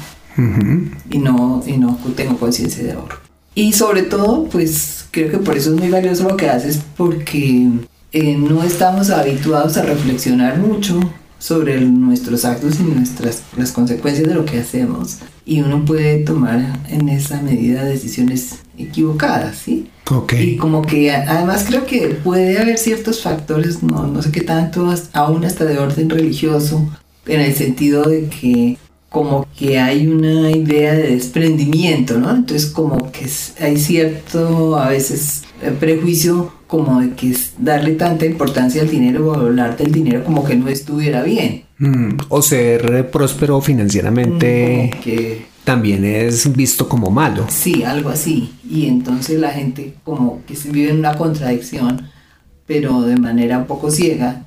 y 1.10 1.18
no, 1.18 1.62
y 1.66 1.78
no 1.78 1.98
tengo 2.14 2.36
conciencia 2.38 2.84
de 2.84 2.92
ahorro. 2.92 3.16
Y 3.54 3.72
sobre 3.72 4.02
todo, 4.02 4.44
pues 4.44 5.06
creo 5.10 5.30
que 5.30 5.38
por 5.38 5.56
eso 5.56 5.74
es 5.74 5.80
muy 5.80 5.88
valioso 5.88 6.28
lo 6.28 6.36
que 6.36 6.50
haces, 6.50 6.80
porque 6.96 7.70
eh, 8.12 8.36
no 8.36 8.62
estamos 8.62 9.10
habituados 9.10 9.76
a 9.78 9.82
reflexionar 9.82 10.58
mucho 10.58 11.00
sobre 11.38 11.80
nuestros 11.80 12.44
actos 12.44 12.80
y 12.80 12.82
nuestras 12.82 13.42
las 13.56 13.72
consecuencias 13.72 14.26
de 14.26 14.34
lo 14.34 14.44
que 14.44 14.60
hacemos 14.60 15.18
y 15.44 15.60
uno 15.60 15.84
puede 15.84 16.18
tomar 16.24 16.80
en 16.88 17.08
esa 17.08 17.40
medida 17.42 17.84
decisiones 17.84 18.60
equivocadas, 18.78 19.56
¿sí? 19.56 19.88
Okay. 20.10 20.50
Y 20.50 20.56
como 20.56 20.82
que 20.82 21.10
además 21.10 21.64
creo 21.66 21.84
que 21.84 22.08
puede 22.22 22.58
haber 22.58 22.78
ciertos 22.78 23.22
factores, 23.22 23.82
no, 23.82 24.06
no 24.06 24.22
sé 24.22 24.30
qué 24.30 24.42
tanto, 24.42 24.92
aún 25.12 25.44
hasta 25.44 25.64
de 25.64 25.78
orden 25.78 26.10
religioso, 26.10 26.88
en 27.26 27.40
el 27.40 27.54
sentido 27.54 28.04
de 28.04 28.28
que 28.28 28.78
como 29.08 29.46
que 29.56 29.78
hay 29.78 30.06
una 30.06 30.50
idea 30.50 30.94
de 30.94 31.14
desprendimiento, 31.14 32.18
¿no? 32.18 32.30
Entonces 32.30 32.66
como 32.66 33.10
que 33.10 33.26
hay 33.60 33.78
cierto 33.78 34.78
a 34.78 34.90
veces 34.90 35.44
eh, 35.62 35.70
prejuicio 35.70 36.52
como 36.66 37.00
de 37.00 37.14
que 37.14 37.34
darle 37.58 37.92
tanta 37.92 38.26
importancia 38.26 38.82
al 38.82 38.90
dinero 38.90 39.28
o 39.28 39.34
hablar 39.34 39.76
del 39.76 39.92
dinero 39.92 40.24
como 40.24 40.44
que 40.44 40.56
no 40.56 40.68
estuviera 40.68 41.22
bien. 41.22 41.64
Mm, 41.78 42.16
o 42.28 42.42
ser 42.42 43.10
próspero 43.10 43.60
financieramente. 43.60 44.90
Mm, 44.92 45.00
que 45.00 45.46
también 45.66 46.04
es 46.04 46.54
visto 46.54 46.88
como 46.88 47.10
malo. 47.10 47.44
Sí, 47.48 47.82
algo 47.82 48.10
así. 48.10 48.52
Y 48.70 48.86
entonces 48.86 49.40
la 49.40 49.50
gente 49.50 49.96
como 50.04 50.40
que 50.46 50.54
se 50.54 50.70
vive 50.70 50.90
en 50.90 51.00
una 51.00 51.16
contradicción, 51.16 52.08
pero 52.66 53.02
de 53.02 53.16
manera 53.16 53.58
un 53.58 53.66
poco 53.66 53.90
ciega. 53.90 54.44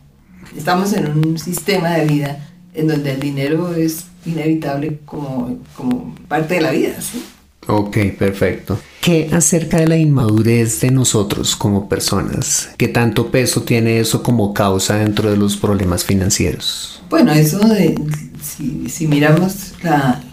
Estamos 0.57 0.93
en 0.93 1.11
un 1.11 1.37
sistema 1.37 1.89
de 1.89 2.05
vida 2.05 2.49
en 2.73 2.87
donde 2.87 3.11
el 3.11 3.19
dinero 3.19 3.75
es 3.75 4.05
inevitable 4.25 5.01
como, 5.03 5.57
como 5.75 6.15
parte 6.29 6.55
de 6.55 6.61
la 6.61 6.71
vida, 6.71 7.01
¿sí? 7.01 7.21
Ok, 7.67 7.97
perfecto. 8.17 8.79
¿Qué 9.01 9.29
acerca 9.33 9.75
de 9.75 9.87
la 9.89 9.97
inmadurez 9.97 10.79
de 10.79 10.89
nosotros 10.89 11.53
como 11.57 11.89
personas? 11.89 12.69
¿Qué 12.77 12.87
tanto 12.87 13.29
peso 13.29 13.63
tiene 13.63 13.99
eso 13.99 14.23
como 14.23 14.53
causa 14.53 14.95
dentro 14.95 15.29
de 15.29 15.35
los 15.35 15.57
problemas 15.57 16.05
financieros? 16.05 17.03
Bueno, 17.09 17.33
eso 17.33 17.59
de, 17.59 17.95
si, 18.41 18.89
si 18.89 19.05
miramos 19.05 19.73
la, 19.83 20.23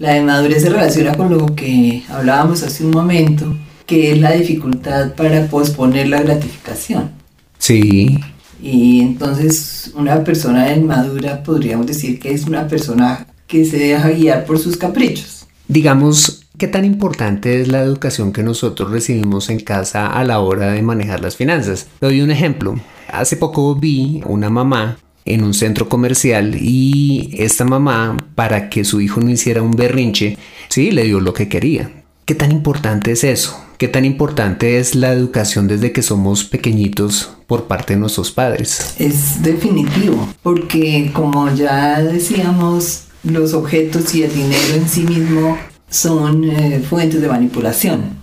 la 0.00 0.16
inmadurez 0.16 0.62
se 0.62 0.70
relaciona 0.70 1.14
con 1.14 1.30
lo 1.30 1.54
que 1.54 2.02
hablábamos 2.08 2.62
hace 2.62 2.84
un 2.84 2.90
momento, 2.90 3.54
que 3.84 4.12
es 4.12 4.18
la 4.18 4.32
dificultad 4.32 5.12
para 5.12 5.46
posponer 5.46 6.08
la 6.08 6.22
gratificación. 6.22 7.10
Sí. 7.58 8.18
Y 8.62 9.00
entonces 9.00 9.92
una 9.94 10.24
persona 10.24 10.72
inmadura 10.72 11.42
podríamos 11.42 11.86
decir 11.86 12.18
que 12.18 12.32
es 12.32 12.46
una 12.46 12.66
persona 12.66 13.26
que 13.46 13.66
se 13.66 13.76
deja 13.76 14.08
guiar 14.08 14.46
por 14.46 14.58
sus 14.58 14.78
caprichos. 14.78 15.46
Digamos, 15.68 16.46
¿qué 16.56 16.66
tan 16.66 16.86
importante 16.86 17.60
es 17.60 17.68
la 17.68 17.82
educación 17.82 18.32
que 18.32 18.42
nosotros 18.42 18.90
recibimos 18.90 19.50
en 19.50 19.60
casa 19.60 20.06
a 20.06 20.24
la 20.24 20.40
hora 20.40 20.72
de 20.72 20.80
manejar 20.80 21.20
las 21.20 21.36
finanzas? 21.36 21.88
Le 22.00 22.08
doy 22.08 22.22
un 22.22 22.30
ejemplo. 22.30 22.80
Hace 23.12 23.36
poco 23.36 23.74
vi 23.74 24.22
una 24.24 24.48
mamá 24.48 24.96
en 25.24 25.44
un 25.44 25.54
centro 25.54 25.88
comercial 25.88 26.56
y 26.60 27.34
esta 27.38 27.64
mamá, 27.64 28.16
para 28.34 28.70
que 28.70 28.84
su 28.84 29.00
hijo 29.00 29.20
no 29.20 29.30
hiciera 29.30 29.62
un 29.62 29.72
berrinche, 29.72 30.38
sí, 30.68 30.90
le 30.90 31.04
dio 31.04 31.20
lo 31.20 31.34
que 31.34 31.48
quería. 31.48 31.90
¿Qué 32.24 32.34
tan 32.34 32.52
importante 32.52 33.12
es 33.12 33.24
eso? 33.24 33.60
¿Qué 33.76 33.88
tan 33.88 34.04
importante 34.04 34.78
es 34.78 34.94
la 34.94 35.12
educación 35.12 35.66
desde 35.66 35.90
que 35.90 36.02
somos 36.02 36.44
pequeñitos 36.44 37.30
por 37.46 37.64
parte 37.64 37.94
de 37.94 38.00
nuestros 38.00 38.30
padres? 38.30 38.94
Es 38.98 39.42
definitivo, 39.42 40.28
porque 40.42 41.10
como 41.14 41.52
ya 41.54 42.00
decíamos, 42.02 43.04
los 43.24 43.54
objetos 43.54 44.14
y 44.14 44.22
el 44.22 44.32
dinero 44.32 44.74
en 44.74 44.88
sí 44.88 45.02
mismo 45.02 45.58
son 45.88 46.44
eh, 46.44 46.84
fuentes 46.88 47.20
de 47.20 47.28
manipulación. 47.28 48.19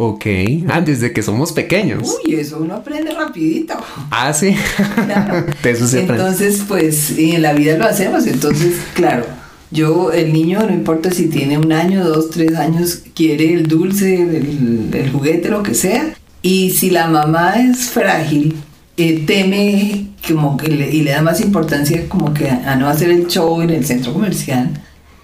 Ok, 0.00 0.26
ah, 0.68 0.80
desde 0.80 1.12
que 1.12 1.22
somos 1.22 1.50
pequeños. 1.52 2.16
Uy, 2.24 2.36
eso 2.36 2.58
uno 2.60 2.74
aprende 2.76 3.10
rapidito. 3.12 3.74
Ah, 4.12 4.32
sí. 4.32 4.54
Claro. 4.94 5.44
De 5.62 5.70
eso 5.70 5.88
se 5.88 6.02
aprende. 6.04 6.22
Entonces, 6.22 6.62
pues, 6.68 7.18
y 7.18 7.32
en 7.32 7.42
la 7.42 7.52
vida 7.52 7.76
lo 7.76 7.84
hacemos. 7.84 8.24
Entonces, 8.28 8.74
claro, 8.94 9.24
yo, 9.72 10.12
el 10.12 10.32
niño, 10.32 10.60
no 10.60 10.72
importa 10.72 11.10
si 11.10 11.26
tiene 11.26 11.58
un 11.58 11.72
año, 11.72 12.04
dos, 12.04 12.30
tres 12.30 12.54
años, 12.54 13.02
quiere 13.12 13.52
el 13.52 13.66
dulce, 13.66 14.14
el, 14.22 14.88
el 14.92 15.10
juguete, 15.10 15.48
lo 15.48 15.64
que 15.64 15.74
sea. 15.74 16.14
Y 16.42 16.70
si 16.70 16.90
la 16.90 17.08
mamá 17.08 17.54
es 17.60 17.90
frágil, 17.90 18.54
eh, 18.96 19.24
teme 19.26 20.06
como 20.28 20.56
que 20.56 20.68
le- 20.68 20.90
y 20.94 21.02
le 21.02 21.10
da 21.10 21.22
más 21.22 21.40
importancia 21.40 22.08
como 22.08 22.32
que 22.32 22.48
a, 22.48 22.72
a 22.72 22.76
no 22.76 22.88
hacer 22.88 23.10
el 23.10 23.26
show 23.26 23.60
en 23.62 23.70
el 23.70 23.84
centro 23.84 24.12
comercial 24.12 24.70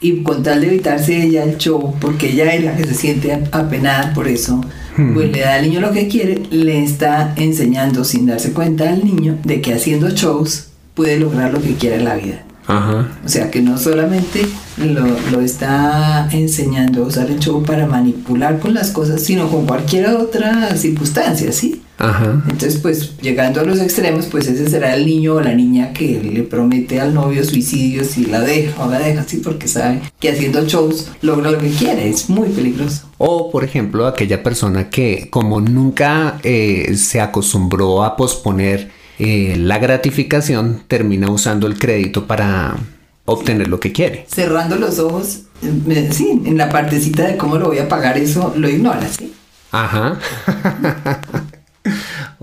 y 0.01 0.23
con 0.23 0.43
tal 0.43 0.61
de 0.61 0.69
evitarse 0.69 1.23
ella 1.23 1.45
el 1.45 1.57
show 1.57 1.95
porque 2.01 2.31
ella 2.31 2.55
es 2.55 2.65
la 2.65 2.77
que 2.77 2.85
se 2.85 2.95
siente 2.95 3.33
apenada 3.53 4.13
por 4.13 4.29
eso 4.29 4.61
pues 4.97 5.33
le 5.33 5.41
da 5.41 5.55
al 5.55 5.63
niño 5.63 5.81
lo 5.81 5.93
que 5.93 6.09
quiere 6.09 6.43
le 6.51 6.85
está 6.85 7.33
enseñando 7.37 8.05
sin 8.05 8.27
darse 8.27 8.53
cuenta 8.53 8.91
al 8.91 9.05
niño 9.05 9.39
de 9.45 9.61
que 9.61 9.75
haciendo 9.75 10.11
shows 10.11 10.69
puede 10.95 11.19
lograr 11.19 11.53
lo 11.53 11.61
que 11.61 11.75
quiera 11.75 11.97
en 11.97 12.05
la 12.05 12.17
vida 12.17 12.45
Ajá. 12.67 13.09
o 13.25 13.29
sea 13.29 13.51
que 13.51 13.61
no 13.61 13.77
solamente 13.77 14.47
lo, 14.79 15.07
lo 15.31 15.41
está 15.41 16.29
enseñando 16.31 17.05
a 17.05 17.09
usar 17.09 17.31
el 17.31 17.39
show 17.39 17.63
para 17.63 17.87
manipular 17.87 18.59
con 18.59 18.75
las 18.75 18.91
cosas 18.91 19.23
sino 19.23 19.49
con 19.49 19.67
cualquier 19.67 20.09
otra 20.09 20.77
circunstancia 20.77 21.53
¿sí? 21.53 21.83
Ajá. 21.99 22.43
Entonces, 22.49 22.77
pues 22.79 23.17
llegando 23.19 23.61
a 23.61 23.65
los 23.65 23.81
extremos, 23.81 24.27
pues 24.27 24.49
ese 24.49 24.69
será 24.69 24.95
el 24.97 25.07
niño 25.07 25.35
o 25.35 25.41
la 25.41 25.55
niña 25.55 25.93
que 25.93 26.21
le 26.23 26.43
promete 26.43 27.01
al 27.01 27.15
novio 27.15 27.45
suicidio 27.45 28.05
si 28.05 28.27
la 28.27 28.41
deja 28.41 28.83
o 28.85 28.91
la 28.91 28.99
deja, 28.99 29.23
sí, 29.25 29.37
porque 29.39 29.69
sabe 29.69 30.01
que 30.19 30.29
haciendo 30.31 30.65
shows 30.67 31.09
logra 31.23 31.51
lo 31.53 31.59
que 31.59 31.71
quiere. 31.71 32.09
Es 32.09 32.29
muy 32.29 32.49
peligroso. 32.49 33.09
O, 33.19 33.51
por 33.51 33.63
ejemplo, 33.65 34.07
aquella 34.07 34.43
persona 34.43 34.91
que 34.91 35.29
como 35.31 35.61
nunca 35.61 36.39
eh, 36.43 36.95
se 36.97 37.21
acostumbró 37.21 38.03
a 38.03 38.17
posponer 38.17 38.91
eh, 39.21 39.55
la 39.59 39.79
gratificación, 39.79 40.83
termina 40.89 41.31
usando 41.31 41.67
el 41.69 41.79
crédito 41.79 42.27
para 42.27 42.77
obtener 43.25 43.69
lo 43.69 43.79
que 43.79 43.93
quiere. 43.93 44.27
Cerrando 44.29 44.75
los 44.77 44.99
ojos, 44.99 45.43
me- 45.87 46.13
sí, 46.13 46.43
en 46.45 46.59
la 46.59 46.69
partecita 46.69 47.23
de 47.27 47.37
cómo 47.37 47.57
lo 47.57 47.69
voy 47.69 47.79
a 47.79 47.89
pagar, 47.89 48.19
eso 48.19 48.53
lo 48.57 48.69
ignora, 48.69 49.07
¿sí? 49.09 49.33
Ajá. 49.71 50.19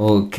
ok. 0.02 0.38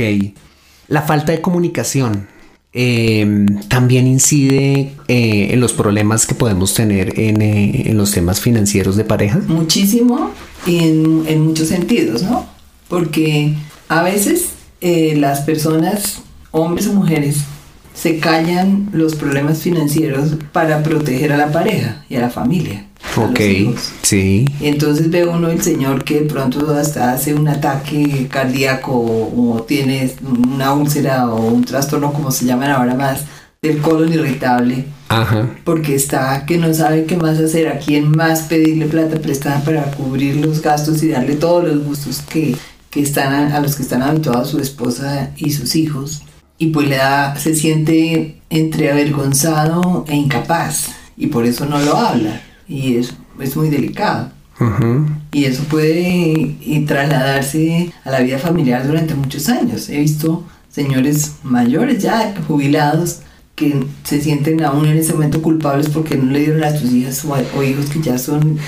La 0.89 1.03
falta 1.03 1.33
de 1.33 1.41
comunicación 1.41 2.29
eh, 2.73 3.47
también 3.69 4.07
incide 4.07 4.95
eh, 5.09 5.49
en 5.51 5.61
los 5.61 5.73
problemas 5.73 6.27
que 6.27 6.35
podemos 6.35 6.75
tener 6.75 7.19
en, 7.19 7.43
eh, 7.43 7.91
en 7.91 7.97
los 7.97 8.13
temas 8.13 8.41
financieros 8.41 8.97
de 8.97 9.05
pareja. 9.05 9.41
Muchísimo 9.47 10.31
en, 10.67 11.25
en 11.27 11.43
muchos 11.43 11.69
sentidos, 11.69 12.23
¿no? 12.23 12.47
Porque 12.89 13.55
a 13.89 14.03
veces 14.03 14.51
eh, 14.81 15.15
las 15.17 15.43
personas, 15.43 16.23
hombres 16.51 16.87
o 16.89 16.95
mujeres, 16.95 17.39
se 17.95 18.19
callan 18.19 18.89
los 18.93 19.15
problemas 19.15 19.59
financieros 19.59 20.37
para 20.53 20.83
proteger 20.83 21.33
a 21.33 21.37
la 21.37 21.53
pareja 21.53 22.05
y 22.09 22.17
a 22.17 22.21
la 22.21 22.31
familia. 22.31 22.87
Ok. 23.17 23.41
Sí. 24.03 24.47
Y 24.61 24.67
entonces 24.67 25.11
ve 25.11 25.27
uno 25.27 25.51
el 25.51 25.63
señor 25.63 26.05
que 26.05 26.21
de 26.21 26.27
pronto 26.27 26.71
hasta 26.75 27.13
hace 27.13 27.35
un 27.35 27.49
ataque 27.49 28.27
cardíaco 28.31 28.93
o, 28.93 29.55
o 29.55 29.63
tiene 29.63 30.11
una 30.23 30.73
úlcera 30.73 31.29
o 31.29 31.47
un 31.47 31.65
trastorno, 31.65 32.13
como 32.13 32.31
se 32.31 32.47
llaman 32.47 32.71
ahora 32.71 32.95
más, 32.95 33.25
del 33.63 33.79
colon 33.79 34.13
irritable, 34.13 34.87
Ajá. 35.09 35.49
porque 35.65 35.95
está 35.95 36.45
que 36.47 36.59
no 36.59 36.73
sabe 36.75 37.05
qué 37.05 37.17
más 37.17 37.39
hacer, 37.39 37.69
a 37.69 37.79
quién 37.79 38.11
más 38.11 38.43
pedirle 38.43 38.87
plata 38.87 39.21
prestada 39.21 39.61
para 39.61 39.85
cubrir 39.93 40.37
los 40.37 40.61
gastos 40.63 41.03
y 41.03 41.09
darle 41.09 41.37
todos 41.37 41.65
los 41.65 41.85
gustos 41.85 42.23
que, 42.29 42.57
que 42.91 43.03
están 43.03 43.33
a, 43.33 43.57
a 43.57 43.61
los 43.61 43.77
que 43.77 43.83
están 43.83 44.03
habituados 44.03 44.51
su 44.51 44.59
esposa 44.59 45.31
y 45.37 45.53
sus 45.53 45.77
hijos. 45.77 46.23
Y 46.59 46.69
pues 46.69 46.89
le 46.89 46.97
da, 46.97 47.37
se 47.37 47.55
siente 47.55 48.41
entre 48.51 48.91
avergonzado 48.91 50.05
e 50.09 50.17
incapaz 50.17 50.89
y 51.17 51.29
por 51.29 51.45
eso 51.45 51.65
no 51.67 51.79
lo 51.81 51.97
habla. 51.97 52.41
Y 52.73 52.97
es, 52.97 53.15
es 53.39 53.57
muy 53.57 53.69
delicado. 53.69 54.31
Ujú. 54.59 55.07
Y 55.33 55.45
eso 55.45 55.65
puede 55.65 56.57
eh, 56.61 56.85
trasladarse 56.87 57.93
a 58.05 58.11
la 58.11 58.21
vida 58.21 58.39
familiar 58.39 58.87
durante 58.87 59.15
muchos 59.15 59.49
años. 59.49 59.89
He 59.89 59.99
visto 59.99 60.45
señores 60.71 61.33
mayores 61.43 62.03
ya, 62.03 62.35
jubilados, 62.49 63.21
que 63.55 63.85
se 64.05 64.21
sienten 64.21 64.65
aún 64.65 64.87
en 64.87 64.97
ese 64.97 65.13
momento 65.13 65.43
culpables 65.43 65.91
porque 65.91 66.17
no 66.17 66.33
le 66.33 66.41
dieron 66.41 66.65
a 66.65 66.75
sus 66.75 66.91
hijas 66.93 67.25
o, 67.25 67.63
hijos 67.63 67.91
que 67.91 68.01
ya 68.01 68.17
son 68.17 68.59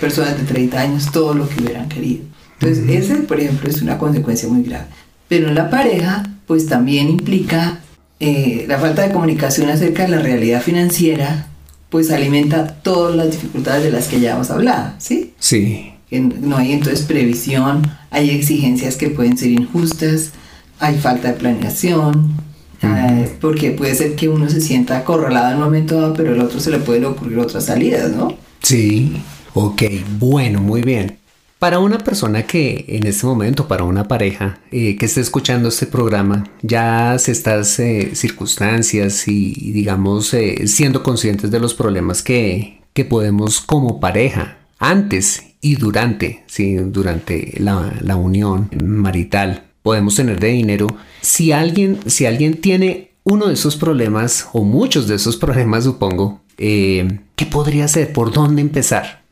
personas 0.00 0.38
de 0.38 0.44
30 0.44 0.80
años 0.80 1.10
todo 1.10 1.34
lo 1.34 1.48
que 1.48 1.60
hubieran 1.60 1.88
querido. 1.88 2.22
Entonces, 2.60 2.88
ese, 2.88 3.16
por 3.22 3.40
ejemplo, 3.40 3.68
es 3.68 3.82
una 3.82 3.98
consecuencia 3.98 4.48
muy 4.48 4.62
grave. 4.62 4.86
Pero 5.28 5.48
en 5.48 5.54
la 5.54 5.68
pareja, 5.70 6.24
pues 6.46 6.66
también 6.66 7.08
implica 7.08 7.80
eh, 8.20 8.64
la 8.68 8.78
falta 8.78 9.02
de 9.02 9.12
comunicación 9.12 9.68
acerca 9.70 10.04
de 10.04 10.08
la 10.08 10.18
realidad 10.20 10.62
financiera, 10.62 11.48
pues 11.90 12.10
alimenta 12.10 12.66
todas 12.66 13.16
las 13.16 13.30
dificultades 13.30 13.84
de 13.84 13.90
las 13.90 14.08
que 14.08 14.20
ya 14.20 14.34
hemos 14.34 14.50
hablado, 14.50 14.92
¿sí? 14.98 15.34
Sí. 15.38 15.92
no 16.10 16.56
hay 16.56 16.72
entonces 16.72 17.02
previsión, 17.02 17.82
hay 18.10 18.30
exigencias 18.30 18.96
que 18.96 19.10
pueden 19.10 19.38
ser 19.38 19.50
injustas, 19.50 20.32
hay 20.80 20.96
falta 20.98 21.28
de 21.28 21.34
planeación, 21.34 22.34
eh, 22.82 23.36
porque 23.40 23.72
puede 23.72 23.94
ser 23.94 24.14
que 24.14 24.28
uno 24.28 24.48
se 24.48 24.60
sienta 24.60 24.98
acorralado 24.98 25.50
en 25.50 25.56
un 25.56 25.64
momento 25.64 26.00
dado, 26.00 26.14
pero 26.14 26.32
al 26.32 26.40
otro 26.40 26.60
se 26.60 26.70
le 26.70 26.78
pueden 26.78 27.06
ocurrir 27.06 27.38
otras 27.38 27.64
salidas, 27.66 28.12
¿no? 28.12 28.36
Sí. 28.62 29.20
Ok. 29.54 29.82
Bueno, 30.18 30.60
muy 30.60 30.82
bien. 30.82 31.18
Para 31.58 31.80
una 31.80 31.98
persona 31.98 32.44
que 32.44 32.84
en 32.88 33.06
este 33.06 33.26
momento, 33.26 33.66
para 33.66 33.84
una 33.84 34.06
pareja 34.06 34.60
eh, 34.70 34.96
que 34.96 35.06
esté 35.06 35.20
escuchando 35.20 35.68
este 35.68 35.86
programa, 35.86 36.44
ya 36.62 37.18
se 37.18 37.32
estas 37.32 37.78
eh, 37.80 38.10
circunstancias 38.14 39.26
y 39.26 39.72
digamos 39.72 40.32
eh, 40.34 40.68
siendo 40.68 41.02
conscientes 41.02 41.50
de 41.50 41.58
los 41.58 41.74
problemas 41.74 42.22
que, 42.22 42.80
que 42.92 43.04
podemos 43.04 43.60
como 43.60 43.98
pareja 43.98 44.58
antes 44.78 45.42
y 45.60 45.74
durante, 45.74 46.44
sí, 46.46 46.76
durante 46.76 47.54
la, 47.58 47.92
la 48.00 48.16
unión 48.16 48.70
marital 48.84 49.64
podemos 49.82 50.14
tener 50.14 50.38
de 50.38 50.48
dinero. 50.48 50.86
Si 51.22 51.50
alguien, 51.52 51.98
si 52.06 52.26
alguien 52.26 52.60
tiene 52.60 53.12
uno 53.24 53.48
de 53.48 53.54
esos 53.54 53.76
problemas 53.76 54.48
o 54.52 54.62
muchos 54.62 55.08
de 55.08 55.16
esos 55.16 55.36
problemas, 55.44 55.84
supongo, 55.84 56.40
eh, 56.56 57.20
¿qué 57.36 57.46
podría 57.46 57.86
hacer? 57.86 58.12
¿Por 58.12 58.32
dónde 58.32 58.62
empezar? 58.62 59.22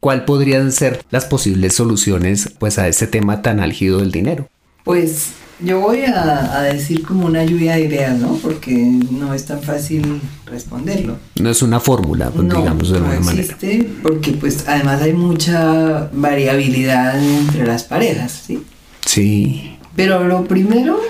¿Cuál 0.00 0.24
podrían 0.24 0.72
ser 0.72 1.02
las 1.10 1.24
posibles 1.24 1.74
soluciones 1.74 2.50
pues 2.58 2.78
a 2.78 2.86
este 2.88 3.06
tema 3.06 3.42
tan 3.42 3.60
álgido 3.60 3.98
del 3.98 4.12
dinero? 4.12 4.48
Pues 4.84 5.28
yo 5.58 5.80
voy 5.80 6.02
a, 6.02 6.58
a 6.58 6.62
decir 6.62 7.02
como 7.02 7.26
una 7.26 7.42
lluvia 7.44 7.74
de 7.76 7.86
ideas, 7.86 8.18
¿no? 8.18 8.34
Porque 8.36 8.72
no 8.74 9.32
es 9.34 9.46
tan 9.46 9.62
fácil 9.62 10.20
responderlo. 10.44 11.16
No 11.40 11.50
es 11.50 11.62
una 11.62 11.80
fórmula, 11.80 12.30
pues, 12.30 12.44
No, 12.46 12.58
digamos 12.58 12.90
de 12.90 13.00
no 13.00 13.06
alguna 13.06 13.20
manera. 13.26 13.42
existe 13.42 13.88
porque 14.02 14.32
pues 14.32 14.64
además 14.68 15.00
hay 15.02 15.14
mucha 15.14 16.10
variabilidad 16.12 17.18
entre 17.20 17.66
las 17.66 17.84
parejas, 17.84 18.42
¿sí? 18.46 18.62
Sí. 19.06 19.76
Pero 19.96 20.24
lo 20.24 20.44
primero, 20.44 21.00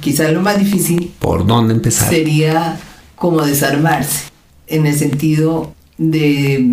quizás 0.00 0.32
lo 0.32 0.40
más 0.42 0.58
difícil, 0.58 1.12
¿Por 1.20 1.46
dónde 1.46 1.74
empezar? 1.74 2.08
sería 2.10 2.76
como 3.14 3.40
desarmarse, 3.42 4.24
en 4.66 4.86
el 4.86 4.96
sentido 4.98 5.72
de 5.96 6.68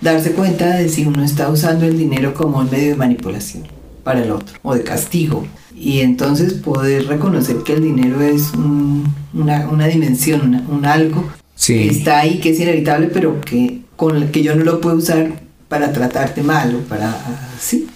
darse 0.00 0.32
cuenta 0.32 0.76
de 0.76 0.88
si 0.88 1.04
uno 1.06 1.24
está 1.24 1.48
usando 1.48 1.86
el 1.86 1.98
dinero 1.98 2.34
como 2.34 2.58
un 2.58 2.70
medio 2.70 2.90
de 2.90 2.96
manipulación 2.96 3.64
para 4.04 4.22
el 4.22 4.30
otro 4.30 4.58
o 4.62 4.74
de 4.74 4.82
castigo. 4.82 5.46
Y 5.76 6.00
entonces 6.00 6.54
poder 6.54 7.06
reconocer 7.06 7.58
que 7.58 7.74
el 7.74 7.82
dinero 7.82 8.20
es 8.20 8.52
un- 8.54 9.12
una, 9.34 9.68
una 9.68 9.86
dimensión, 9.86 10.40
una- 10.42 10.64
un 10.68 10.84
algo 10.86 11.28
Sí. 11.54 11.74
que 11.74 11.88
está 11.90 12.18
ahí, 12.20 12.38
que 12.40 12.50
es 12.50 12.60
inevitable, 12.60 13.08
pero 13.12 13.40
que, 13.40 13.80
con 13.96 14.16
el 14.16 14.30
que 14.30 14.42
yo 14.42 14.54
no 14.56 14.64
lo 14.64 14.80
puedo 14.80 14.96
usar 14.96 15.40
para 15.68 15.92
tratarte 15.92 16.42
mal 16.42 16.74
o 16.74 16.78
para... 16.88 17.14
Sí, 17.60 17.86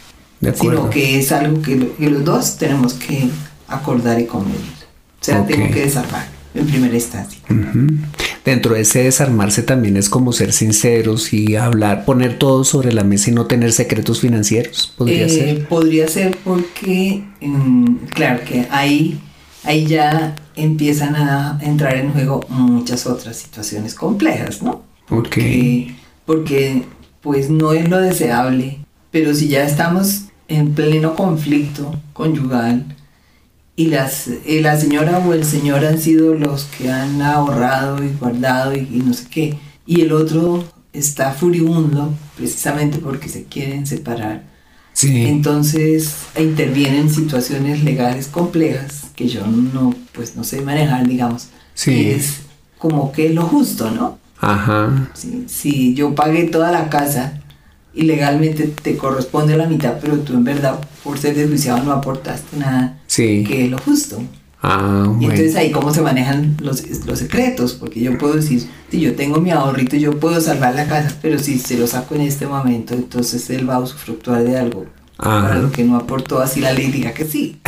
De 0.41 0.51
acuerdo. 0.51 0.79
sino 0.81 0.91
que 0.91 1.19
es 1.19 1.33
algo 1.33 1.61
que, 1.63 1.77
lo- 1.77 1.97
que 1.97 2.11
los 2.11 2.25
dos 2.25 2.57
tenemos 2.57 2.95
que 2.95 3.29
acordar 3.69 4.21
y 4.21 4.27
convenir. 4.27 4.61
O 5.21 5.25
sea, 5.25 5.45
tengo 5.47 5.71
que 5.73 5.83
desarmar 5.83 6.27
en 6.55 6.67
primera 6.67 6.95
instancia. 6.95 7.41
Ujú. 7.49 7.87
Dentro 8.45 8.75
de 8.75 8.81
ese 8.81 9.05
desarmarse 9.05 9.63
también 9.63 9.97
es 9.97 10.09
como 10.09 10.33
ser 10.33 10.53
sinceros 10.53 11.33
y 11.33 11.55
hablar, 11.55 12.05
poner 12.05 12.39
todo 12.39 12.65
sobre 12.65 12.93
la 12.93 13.05
mesa 13.05 13.31
y 13.31 13.35
no 13.35 13.47
tener 13.47 13.73
secretos 13.73 14.21
financieros. 14.21 14.93
Podría 14.97 15.27
Eh, 15.27 15.29
ser. 15.29 15.69
Podría 15.69 16.09
ser 16.09 16.37
porque, 16.43 17.23
mm, 17.41 17.95
claro, 18.13 18.41
que 18.45 18.67
ahí, 18.71 19.21
ahí 19.63 19.87
ya 19.87 20.35
empiezan 20.57 21.15
a 21.15 21.59
entrar 21.63 21.97
en 21.97 22.13
juego 22.13 22.45
muchas 22.49 23.07
otras 23.07 23.37
situaciones 23.37 23.95
complejas, 23.95 24.61
¿no? 24.61 24.83
Porque, 25.09 25.95
porque 26.27 26.83
pues 27.21 27.49
no 27.49 27.73
es 27.73 27.89
lo 27.89 27.99
deseable, 28.01 28.79
pero 29.13 29.35
si 29.35 29.47
ya 29.47 29.65
estamos 29.65 30.23
en 30.49 30.73
pleno 30.75 31.15
conflicto 31.15 31.95
conyugal 32.13 32.85
y 33.77 33.87
las, 33.87 34.29
eh, 34.29 34.61
la 34.63 34.79
señora 34.79 35.19
o 35.19 35.33
el 35.35 35.45
señor 35.45 35.85
han 35.85 35.99
sido 35.99 36.35
los 36.35 36.65
que 36.65 36.91
han 36.91 37.23
ahorrado 37.23 38.03
y 38.05 38.09
guardado 38.11 38.75
y, 38.75 38.81
y 38.81 39.03
no 39.05 39.15
sé 39.15 39.27
qué, 39.31 39.59
y 39.87 40.03
el 40.03 40.13
otro 40.13 40.65
está 40.93 41.33
furibundo 41.33 42.15
precisamente 42.37 42.99
porque 42.99 43.29
se 43.29 43.45
quieren 43.45 43.87
separar, 43.87 44.45
Sí. 44.95 45.27
Entonces 45.27 46.17
intervienen 46.39 47.09
situaciones 47.11 47.83
legales 47.83 48.29
complejas 48.29 49.07
que 49.17 49.29
yo 49.29 49.47
no, 49.47 49.95
pues 50.13 50.37
no 50.37 50.45
sé 50.45 50.61
manejar, 50.61 51.07
digamos. 51.09 51.49
Sí. 51.75 52.11
Es 52.11 52.43
como 52.79 53.13
que 53.13 53.31
lo 53.31 53.43
justo, 53.45 53.91
¿no? 53.91 54.19
Ajá. 54.39 55.11
Sí, 55.15 55.45
Si 55.49 55.95
yo 55.95 56.15
pagué 56.15 56.45
toda 56.45 56.73
la 56.73 56.91
casa 56.91 57.42
y 57.95 58.03
legalmente 58.03 58.65
te 58.83 58.97
corresponde 58.97 59.57
la 59.57 59.67
mitad, 59.67 59.95
pero 60.01 60.19
tú 60.19 60.35
en 60.35 60.45
verdad 60.45 60.81
por 61.05 61.19
ser 61.19 61.35
desjuiciado 61.35 61.83
no 61.85 61.93
aportaste 61.93 62.57
nada, 62.57 62.99
Sí. 63.07 63.45
que 63.47 63.65
es 63.65 63.71
lo 63.71 63.79
justo. 63.79 64.23
Ah, 64.65 65.03
Y 65.05 65.09
bueno. 65.09 65.23
entonces 65.33 65.57
ahí 65.57 65.73
cómo 65.73 65.93
se 65.93 66.01
manejan 66.03 66.57
los, 66.61 66.83
los 67.05 67.19
secretos, 67.19 67.73
porque 67.75 68.01
yo 68.01 68.17
puedo 68.17 68.35
decir, 68.35 68.65
si 68.91 69.01
yo 69.01 69.15
tengo 69.17 69.41
mi 69.41 69.51
ahorrito, 69.51 69.97
yo 69.97 70.19
puedo 70.21 70.41
salvar 70.41 70.75
la 70.77 70.87
casa, 70.87 71.17
pero 71.21 71.39
si 71.39 71.59
se 71.59 71.77
lo 71.77 71.87
saco 71.89 72.15
en 72.15 72.21
este 72.23 72.47
momento, 72.47 72.95
entonces 72.95 73.51
él 73.51 73.69
va 73.69 73.75
a 73.75 73.81
usufructuar 73.81 74.45
de 74.45 74.57
algo 74.57 74.87
Ajá. 75.19 75.49
para 75.49 75.59
lo 75.61 75.73
que 75.73 75.83
no 75.85 75.97
aportó, 75.97 76.41
así 76.41 76.61
la 76.61 76.73
ley 76.73 76.93
diga 76.93 77.13
que 77.13 77.25
sí. 77.25 77.59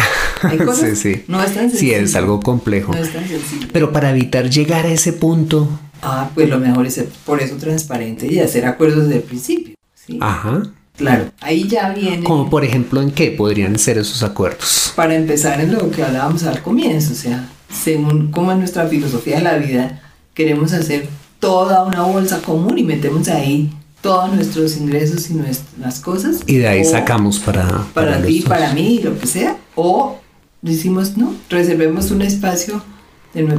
Hay 0.42 0.56
cosas, 0.64 0.96
Sí, 0.98 1.14
sí. 1.14 1.24
No 1.26 1.42
es 1.42 1.52
tan 1.52 1.64
Sí, 1.70 1.78
sencillo. 1.78 1.96
es 1.96 2.14
algo 2.14 2.38
complejo. 2.40 2.92
No 2.92 2.98
es 3.02 3.12
tan 3.12 3.26
sencillo. 3.26 3.66
Pero 3.72 3.92
para 3.92 4.10
evitar 4.10 4.48
llegar 4.48 4.86
a 4.86 4.92
ese 4.92 5.12
punto, 5.12 5.68
Ah, 6.06 6.30
pues 6.34 6.48
lo 6.50 6.58
mejor 6.60 6.86
es 6.86 6.94
ser 6.94 7.08
por 7.24 7.40
eso 7.42 7.56
transparente 7.56 8.30
y 8.32 8.38
hacer 8.38 8.66
acuerdos 8.66 9.04
desde 9.04 9.16
el 9.16 9.22
principio. 9.22 9.74
¿Sí? 10.06 10.18
ajá. 10.20 10.62
Claro, 10.96 11.32
ahí 11.40 11.66
ya 11.66 11.92
viene. 11.92 12.22
Como 12.22 12.48
por 12.48 12.64
ejemplo, 12.64 13.02
¿en 13.02 13.10
qué 13.10 13.32
podrían 13.32 13.76
ser 13.80 13.98
esos 13.98 14.22
acuerdos? 14.22 14.84
para 14.94 15.14
empezar 15.14 15.60
en 15.60 15.72
lo 15.72 15.90
que 15.90 16.02
hablábamos 16.02 16.44
al 16.44 16.62
comienzo, 16.62 17.12
o 17.12 17.16
sea, 17.16 17.48
según 17.68 18.30
como 18.30 18.52
en 18.52 18.60
nuestra 18.60 18.86
filosofía 18.86 19.38
de 19.38 19.42
la 19.42 19.56
vida, 19.56 20.02
queremos 20.34 20.72
hacer 20.72 21.08
toda 21.40 21.84
una 21.84 22.02
bolsa 22.02 22.40
común 22.40 22.78
y 22.78 22.84
metemos 22.84 23.28
ahí 23.28 23.70
todos 24.00 24.32
nuestros 24.32 24.76
ingresos 24.76 25.30
y 25.30 25.34
nuestras 25.34 26.00
cosas. 26.00 26.40
Y 26.46 26.56
de 26.56 26.68
ahí 26.68 26.84
sacamos 26.84 27.38
para... 27.38 27.86
Para, 27.94 28.18
los 28.18 28.28
ti, 28.28 28.44
para 28.46 28.72
mí, 28.72 29.00
lo 29.02 29.18
que 29.18 29.26
sea. 29.26 29.56
O 29.74 30.20
decimos, 30.62 31.16
no, 31.16 31.34
reservemos 31.50 32.10
un 32.10 32.22
espacio 32.22 32.82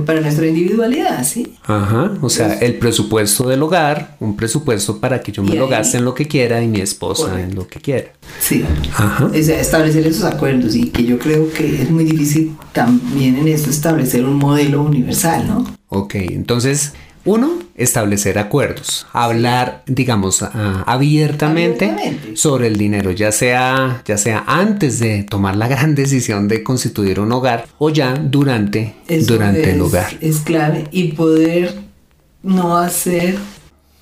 para 0.06 0.22
nuestra 0.22 0.48
individualidad, 0.48 1.24
¿sí? 1.24 1.54
Ajá, 1.64 2.14
o 2.22 2.30
sea, 2.30 2.54
el 2.60 2.76
presupuesto 2.76 3.48
del 3.48 3.62
hogar, 3.62 4.16
un 4.20 4.36
presupuesto 4.36 5.00
para 5.00 5.22
que 5.22 5.32
yo 5.32 5.44
me 5.44 5.56
lo 5.56 5.68
gaste 5.68 5.98
en 5.98 6.06
lo 6.06 6.14
que 6.14 6.28
quiera 6.28 6.62
y 6.64 6.68
mi 6.68 6.80
esposa 6.80 7.42
en 7.42 7.56
lo 7.56 7.68
que 7.68 7.80
quiera. 7.80 8.14
Sí. 8.40 8.64
Ajá. 8.94 9.26
O 9.26 9.44
sea, 9.44 9.60
establecer 9.60 10.08
esos 10.08 10.24
acuerdos 10.24 10.76
y 10.76 10.90
que 10.90 11.04
yo 11.04 11.20
creo 11.20 11.52
que 11.52 11.82
es 11.82 11.92
muy 11.92 12.06
difícil 12.06 12.56
también 12.72 13.38
en 13.38 13.48
esto 13.48 13.70
establecer 13.70 14.24
un 14.24 14.36
modelo 14.36 14.82
universal, 14.82 15.48
¿no? 15.48 15.66
Ok, 15.90 16.16
entonces, 16.16 16.94
uno, 17.26 17.60
establecer 17.76 18.38
acuerdos, 18.38 19.08
hablar, 19.12 19.84
digamos, 19.88 20.44
ah, 20.44 20.84
abiertamente, 20.86 21.86
Abiertamente. 21.90 22.38
sobre 22.38 22.68
el 22.68 22.78
dinero, 22.78 23.12
ya 23.12 23.32
sea, 23.32 24.04
ya 24.06 24.18
sea 24.18 24.44
antes 24.48 25.00
de 25.00 25.24
tomar 25.24 25.56
la 25.58 25.68
gran 25.68 25.96
decisión 25.96 26.48
de 26.48 26.64
constituir 26.64 27.20
un 27.20 27.32
hogar 27.32 27.66
o 27.80 27.90
ya 27.90 28.14
durante, 28.14 28.96
Eso 29.08 29.34
durante 29.34 29.72
el 29.72 29.82
hogar. 29.82 30.14
Es 30.22 30.40
clave 30.42 30.86
y 30.92 31.14
poder 31.14 31.74
no 32.44 32.78
hacer 32.78 33.38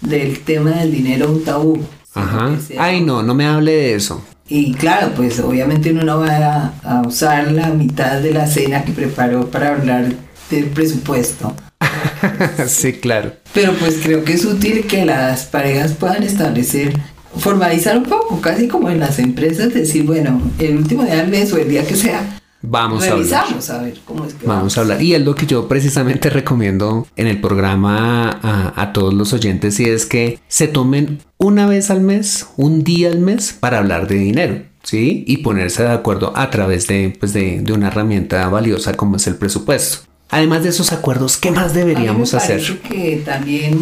del 0.02 0.42
tema 0.42 0.72
del 0.72 0.92
dinero 0.92 1.32
un 1.32 1.44
tabú. 1.44 1.80
Ajá. 2.14 2.52
Ay, 2.78 3.02
no, 3.02 3.24
no 3.24 3.34
me 3.34 3.46
hable 3.46 3.72
de 3.72 3.96
eso. 3.96 4.24
Y 4.50 4.74
claro, 4.74 5.14
pues 5.16 5.40
obviamente 5.40 5.92
uno 5.92 6.04
no 6.04 6.20
va 6.20 6.74
a, 6.84 7.00
a 7.00 7.08
usar 7.08 7.52
la 7.54 7.70
mitad 7.70 8.20
de 8.20 8.34
la 8.34 8.46
cena 8.46 8.84
que 8.84 8.92
preparó 8.92 9.50
para 9.50 9.74
hablar 9.74 10.14
del 10.52 10.66
presupuesto. 10.66 11.56
sí, 12.68 12.94
claro. 12.94 13.34
Pero 13.54 13.74
pues 13.74 14.00
creo 14.02 14.24
que 14.24 14.34
es 14.34 14.46
útil 14.46 14.86
que 14.88 15.06
las 15.06 15.46
parejas 15.46 15.94
puedan 15.94 16.24
establecer, 16.24 16.94
formalizar 17.38 17.98
un 17.98 18.04
poco, 18.04 18.42
casi 18.42 18.68
como 18.68 18.90
en 18.90 19.00
las 19.00 19.20
empresas, 19.20 19.74
decir, 19.74 20.04
bueno, 20.04 20.42
el 20.60 20.78
último 20.78 21.04
día 21.04 21.16
del 21.18 21.30
mes 21.30 21.52
o 21.54 21.58
el 21.58 21.70
día 21.70 21.86
que 21.86 21.96
sea, 21.96 22.40
Vamos 22.66 23.04
a 23.04 23.12
hablar. 23.12 23.18
revisamos 23.20 23.70
a, 23.70 23.82
ver 23.82 24.00
cómo 24.06 24.24
es 24.24 24.34
que 24.34 24.48
Vamos 24.48 24.78
a 24.78 24.82
hablar. 24.82 25.02
Y 25.02 25.14
es 25.14 25.22
lo 25.22 25.36
que 25.36 25.46
yo 25.46 25.68
precisamente 25.68 26.30
recomiendo 26.30 27.06
en 27.18 27.28
el 27.28 27.42
programa 27.42 28.30
a, 28.42 28.82
a 28.82 28.94
todos 28.94 29.14
los 29.14 29.34
oyentes 29.34 29.82
y 29.82 29.90
es 29.90 30.06
que 30.06 30.40
se 30.48 30.70
tomen 30.70 31.20
una 31.38 31.68
vez 31.68 31.90
al 31.90 32.00
mes, 32.00 32.48
un 32.56 32.86
día 32.86 33.10
al 33.10 33.20
mes 33.20 33.52
para 33.60 33.80
hablar 33.80 34.08
de 34.08 34.16
dinero. 34.16 34.62
¿Sí? 34.82 35.24
Y 35.28 35.38
ponerse 35.38 35.84
de 35.84 35.92
acuerdo 35.92 36.34
a 36.36 36.50
través 36.50 36.88
de, 36.88 37.16
pues 37.18 37.32
de, 37.32 37.62
de 37.62 37.72
una 37.72 37.88
herramienta 37.88 38.48
valiosa 38.50 38.94
como 38.96 39.16
es 39.16 39.28
el 39.28 39.36
presupuesto. 39.36 40.06
Además 40.34 40.64
de 40.64 40.70
esos 40.70 40.92
acuerdos, 40.92 41.38
¿qué 41.38 41.52
más 41.52 41.74
deberíamos 41.74 42.34
A 42.34 42.38
mí 42.40 42.44
me 42.48 42.54
hacer? 42.56 42.80
que 42.80 43.22
también, 43.24 43.80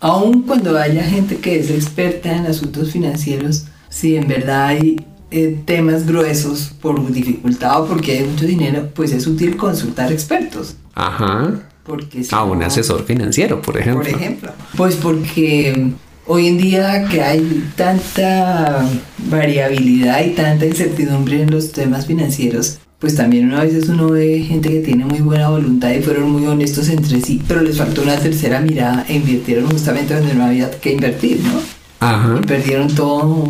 aun 0.00 0.42
cuando 0.42 0.76
haya 0.78 1.04
gente 1.04 1.36
que 1.36 1.58
es 1.60 1.70
experta 1.70 2.34
en 2.36 2.46
asuntos 2.46 2.90
financieros, 2.92 3.64
si 3.88 4.16
en 4.16 4.26
verdad 4.26 4.68
hay 4.68 4.96
eh, 5.30 5.58
temas 5.64 6.06
gruesos 6.06 6.72
por 6.80 7.10
dificultad 7.12 7.82
o 7.82 7.86
porque 7.86 8.18
hay 8.18 8.24
mucho 8.24 8.46
dinero, 8.46 8.88
pues 8.94 9.12
es 9.12 9.26
útil 9.26 9.56
consultar 9.56 10.10
expertos. 10.12 10.76
Ajá. 10.94 11.60
Porque 11.84 12.22
si 12.24 12.34
A 12.34 12.42
un 12.44 12.60
no- 12.60 12.66
asesor 12.66 13.04
financiero, 13.04 13.60
por 13.60 13.76
ejemplo. 13.78 14.02
Por 14.02 14.08
ejemplo. 14.20 14.52
Pues 14.76 14.94
porque 14.96 15.90
hoy 16.26 16.46
en 16.48 16.58
día 16.58 17.06
que 17.10 17.20
hay 17.22 17.64
tanta 17.76 18.86
variabilidad 19.28 20.24
y 20.24 20.30
tanta 20.30 20.66
incertidumbre 20.66 21.42
en 21.42 21.50
los 21.50 21.72
temas 21.72 22.06
financieros, 22.06 22.78
pues 23.02 23.16
también 23.16 23.48
una 23.48 23.64
veces 23.64 23.88
uno 23.88 24.10
ve 24.10 24.44
gente 24.46 24.68
que 24.70 24.78
tiene 24.78 25.04
muy 25.04 25.18
buena 25.18 25.48
voluntad 25.48 25.90
y 25.90 26.00
fueron 26.02 26.30
muy 26.30 26.46
honestos 26.46 26.88
entre 26.88 27.20
sí, 27.20 27.42
pero 27.48 27.60
les 27.60 27.76
faltó 27.76 28.02
una 28.02 28.16
tercera 28.16 28.60
mirada 28.60 29.04
e 29.08 29.16
invirtieron 29.16 29.68
justamente 29.68 30.14
donde 30.14 30.34
no 30.34 30.44
había 30.44 30.70
que 30.70 30.92
invertir, 30.92 31.40
¿no? 31.42 31.58
Ajá. 31.98 32.38
Y 32.40 32.46
perdieron 32.46 32.86
todo. 32.94 33.48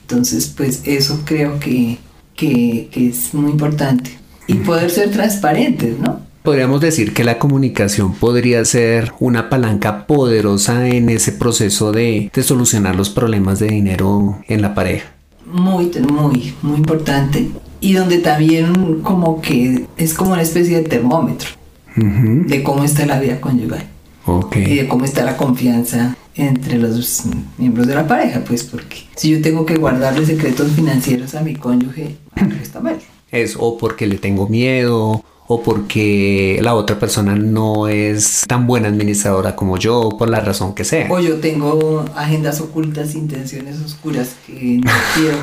Entonces, 0.00 0.46
pues 0.56 0.80
eso 0.86 1.20
creo 1.26 1.60
que, 1.60 1.98
que, 2.34 2.88
que 2.90 3.08
es 3.08 3.34
muy 3.34 3.50
importante. 3.50 4.18
Y 4.46 4.54
poder 4.54 4.90
ser 4.90 5.10
transparentes, 5.10 5.98
¿no? 5.98 6.20
Podríamos 6.42 6.80
decir 6.80 7.12
que 7.12 7.24
la 7.24 7.38
comunicación 7.38 8.14
podría 8.14 8.64
ser 8.64 9.12
una 9.20 9.50
palanca 9.50 10.06
poderosa 10.06 10.88
en 10.88 11.10
ese 11.10 11.32
proceso 11.32 11.92
de, 11.92 12.30
de 12.32 12.42
solucionar 12.42 12.96
los 12.96 13.10
problemas 13.10 13.58
de 13.58 13.66
dinero 13.66 14.42
en 14.48 14.62
la 14.62 14.74
pareja. 14.74 15.12
muy, 15.44 15.90
muy, 16.10 16.54
muy 16.62 16.78
importante. 16.78 17.50
Y 17.82 17.92
donde 17.94 18.18
también 18.18 19.02
como 19.02 19.42
que 19.42 19.86
es 19.98 20.14
como 20.14 20.32
una 20.32 20.40
especie 20.42 20.76
de 20.78 20.88
termómetro 20.88 21.50
de 21.96 22.62
cómo 22.62 22.84
está 22.84 23.04
la 23.04 23.20
vida 23.20 23.38
conyugal 23.40 23.84
Ok. 24.24 24.56
y 24.56 24.76
de 24.76 24.88
cómo 24.88 25.04
está 25.04 25.24
la 25.24 25.36
confianza 25.36 26.16
entre 26.34 26.78
los 26.78 27.24
miembros 27.58 27.86
de 27.86 27.94
la 27.94 28.06
pareja, 28.06 28.40
pues 28.46 28.62
porque 28.62 28.96
si 29.16 29.30
yo 29.30 29.42
tengo 29.42 29.66
que 29.66 29.76
guardarle 29.76 30.24
secretos 30.24 30.70
financieros 30.72 31.34
a 31.34 31.42
mi 31.42 31.54
cónyuge, 31.54 32.16
está 32.62 32.80
mal. 32.80 32.98
Es 33.30 33.56
o 33.58 33.76
porque 33.76 34.06
le 34.06 34.16
tengo 34.16 34.48
miedo 34.48 35.22
o 35.48 35.62
porque 35.62 36.60
la 36.62 36.74
otra 36.74 36.98
persona 36.98 37.34
no 37.34 37.88
es 37.88 38.44
tan 38.48 38.66
buena 38.66 38.88
administradora 38.88 39.54
como 39.56 39.76
yo, 39.76 40.08
por 40.18 40.30
la 40.30 40.40
razón 40.40 40.74
que 40.74 40.84
sea. 40.84 41.08
O 41.10 41.18
yo 41.20 41.40
tengo 41.40 42.04
agendas 42.16 42.60
ocultas, 42.62 43.14
intenciones 43.14 43.76
oscuras 43.84 44.36
que 44.46 44.80
no 44.82 44.90
quiero, 45.14 45.38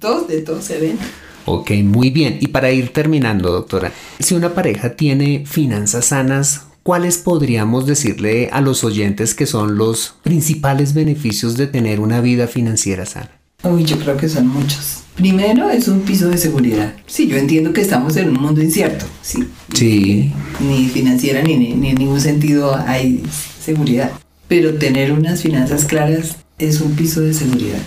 todos 0.00 0.26
de 0.26 0.40
todos 0.40 0.64
se 0.64 0.80
ven. 0.80 0.98
Ok, 1.46 1.72
muy 1.82 2.10
bien. 2.10 2.38
Y 2.40 2.48
para 2.48 2.70
ir 2.72 2.90
terminando, 2.90 3.52
doctora, 3.52 3.92
si 4.18 4.34
una 4.34 4.54
pareja 4.54 4.96
tiene 4.96 5.44
finanzas 5.46 6.06
sanas, 6.06 6.66
¿cuáles 6.82 7.18
podríamos 7.18 7.86
decirle 7.86 8.48
a 8.52 8.60
los 8.60 8.84
oyentes 8.84 9.34
que 9.34 9.46
son 9.46 9.76
los 9.76 10.14
principales 10.22 10.94
beneficios 10.94 11.56
de 11.56 11.66
tener 11.66 12.00
una 12.00 12.20
vida 12.20 12.46
financiera 12.46 13.06
sana? 13.06 13.30
Uy, 13.62 13.84
yo 13.84 13.98
creo 13.98 14.16
que 14.16 14.28
son 14.28 14.46
muchos. 14.48 15.04
Primero 15.14 15.70
es 15.70 15.88
un 15.88 16.00
piso 16.00 16.28
de 16.28 16.38
seguridad. 16.38 16.94
Sí, 17.06 17.28
yo 17.28 17.36
entiendo 17.36 17.72
que 17.72 17.80
estamos 17.80 18.16
en 18.16 18.28
un 18.30 18.42
mundo 18.42 18.60
incierto, 18.60 19.06
sí. 19.22 19.44
Sí. 19.72 20.32
Ni 20.60 20.88
financiera 20.88 21.40
ni, 21.42 21.56
ni, 21.56 21.90
en 21.90 21.96
ningún 21.96 22.20
sentido 22.20 22.76
hay 22.76 23.22
seguridad. 23.60 24.10
Pero 24.48 24.74
tener 24.74 25.12
unas 25.12 25.40
finanzas 25.40 25.84
claras 25.84 26.36
es 26.58 26.80
un 26.80 26.92
piso 26.92 27.20
de 27.20 27.32
seguridad. 27.32 27.78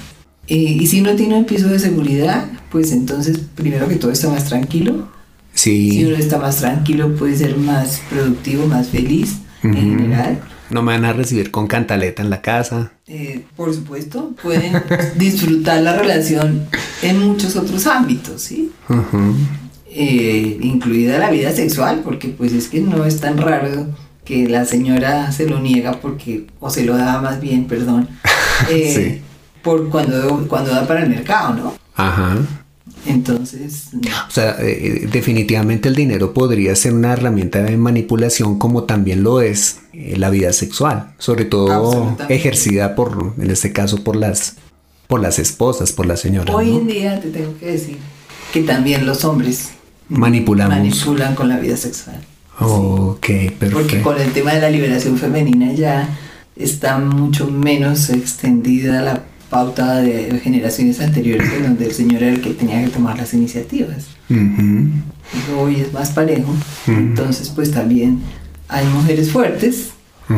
Eh, 0.48 0.78
y 0.80 0.88
si 0.88 1.02
no 1.02 1.15
tiene 1.15 1.36
un 1.36 1.46
piso 1.46 1.67
de 1.67 1.80
seguridad, 1.80 2.46
pues 2.72 2.92
entonces 2.92 3.40
primero 3.56 3.88
que 3.88 3.96
todo 3.96 4.12
está 4.12 4.30
más 4.30 4.46
tranquilo. 4.46 5.08
Si 5.54 5.92
Sí. 5.92 6.06
uno 6.06 6.16
está 6.18 6.38
más 6.38 6.58
tranquilo 6.58 7.16
puede 7.16 7.36
ser 7.36 7.58
más 7.58 8.02
productivo, 8.10 8.68
más 8.68 8.88
feliz 8.90 9.38
en 9.64 9.74
general. 9.74 10.40
No 10.70 10.82
me 10.84 10.92
van 10.92 11.06
a 11.06 11.14
recibir 11.14 11.50
con 11.50 11.66
cantaleta 11.68 12.22
en 12.22 12.30
la 12.30 12.42
casa. 12.42 12.92
Eh, 13.08 13.46
por 13.56 13.74
supuesto, 13.74 14.34
pueden 14.44 14.74
disfrutar 15.18 15.82
la 15.82 15.98
relación 15.98 16.68
en 17.02 17.20
muchos 17.26 17.56
otros 17.56 17.88
ámbitos, 17.88 18.42
¿sí? 18.42 18.72
Eh, 19.90 20.60
incluida 20.62 21.18
la 21.18 21.30
vida 21.32 21.52
sexual, 21.54 22.02
porque 22.04 22.28
pues 22.30 22.52
es 22.52 22.68
que 22.68 22.82
no 22.82 23.06
es 23.06 23.20
tan 23.22 23.38
raro 23.38 23.88
que 24.26 24.48
la 24.50 24.65
señora 24.65 25.32
se 25.32 25.48
lo 25.48 25.60
niega 25.60 25.94
porque, 26.02 26.46
o 26.60 26.70
se 26.70 26.84
lo 26.84 26.98
da 26.98 27.22
más 27.22 27.40
bien, 27.40 27.65
perdón, 27.65 28.10
eh, 28.70 28.94
Sí. 28.94 29.22
por 29.63 29.90
cuando, 29.90 30.46
cuando 30.50 30.72
da 30.72 30.86
para 30.86 31.04
el 31.04 31.10
mercado, 31.10 31.54
¿no? 31.54 31.74
Ajá. 31.98 32.37
Entonces, 33.06 33.89
O 34.27 34.31
sea, 34.31 34.56
eh, 34.60 35.08
definitivamente 35.12 35.87
el 35.89 35.95
dinero 35.95 36.33
podría 36.33 36.75
ser 36.75 36.93
una 36.93 37.13
herramienta 37.13 37.62
de 37.62 37.77
manipulación 37.77 38.58
como 38.60 38.83
también 38.83 39.23
lo 39.23 39.41
es 39.41 39.79
eh, 39.93 40.15
la 40.17 40.29
vida 40.29 40.52
sexual, 40.54 41.13
sobre 41.17 41.45
todo 41.45 42.17
ejercida 42.29 42.95
por, 42.95 43.33
en 43.37 43.52
este 43.52 43.71
caso, 43.71 44.04
por 44.04 44.15
las 44.15 44.56
por 45.08 45.21
las 45.21 45.39
esposas, 45.39 45.93
por 45.93 46.06
las 46.06 46.19
señoras. 46.19 46.54
Hoy 46.54 46.69
¿no? 46.71 46.79
en 46.79 46.87
día 46.87 47.19
te 47.21 47.29
tengo 47.29 47.58
que 47.58 47.67
decir 47.67 47.98
que 48.52 48.62
también 48.63 49.06
los 49.06 49.23
hombres 49.23 49.69
Manipulamos. 50.10 50.77
manipulan 50.77 51.33
con 51.33 51.48
la 51.48 51.60
vida 51.60 51.77
sexual. 51.77 52.19
Ok, 52.60 53.15
Porque 53.19 53.50
perfecto. 53.58 54.02
con 54.04 54.19
el 54.19 54.31
tema 54.33 54.54
de 54.54 54.62
la 54.62 54.69
liberación 54.69 55.17
femenina 55.17 55.71
ya 55.73 56.10
está 56.58 56.98
mucho 56.98 57.48
menos 57.48 58.10
extendida 58.10 59.02
la 59.02 59.23
pauta 59.50 60.02
de 60.02 60.39
generaciones 60.43 61.00
anteriores 61.00 61.52
en 61.54 61.63
donde 61.63 61.85
el 61.85 61.93
señor 61.93 62.23
era 62.23 62.33
el 62.33 62.41
que 62.41 62.52
tenía 62.52 62.83
que 62.83 62.89
tomar 62.89 63.17
las 63.17 63.33
iniciativas. 63.33 64.08
Ujú. 64.29 64.89
Hoy 65.60 65.81
es 65.81 65.93
más 65.93 66.12
parejo, 66.12 66.52
Ujú. 66.52 66.91
entonces 66.98 67.50
pues 67.50 67.71
también 67.71 68.19
hay 68.67 68.85
mujeres 68.87 69.31
fuertes 69.31 69.89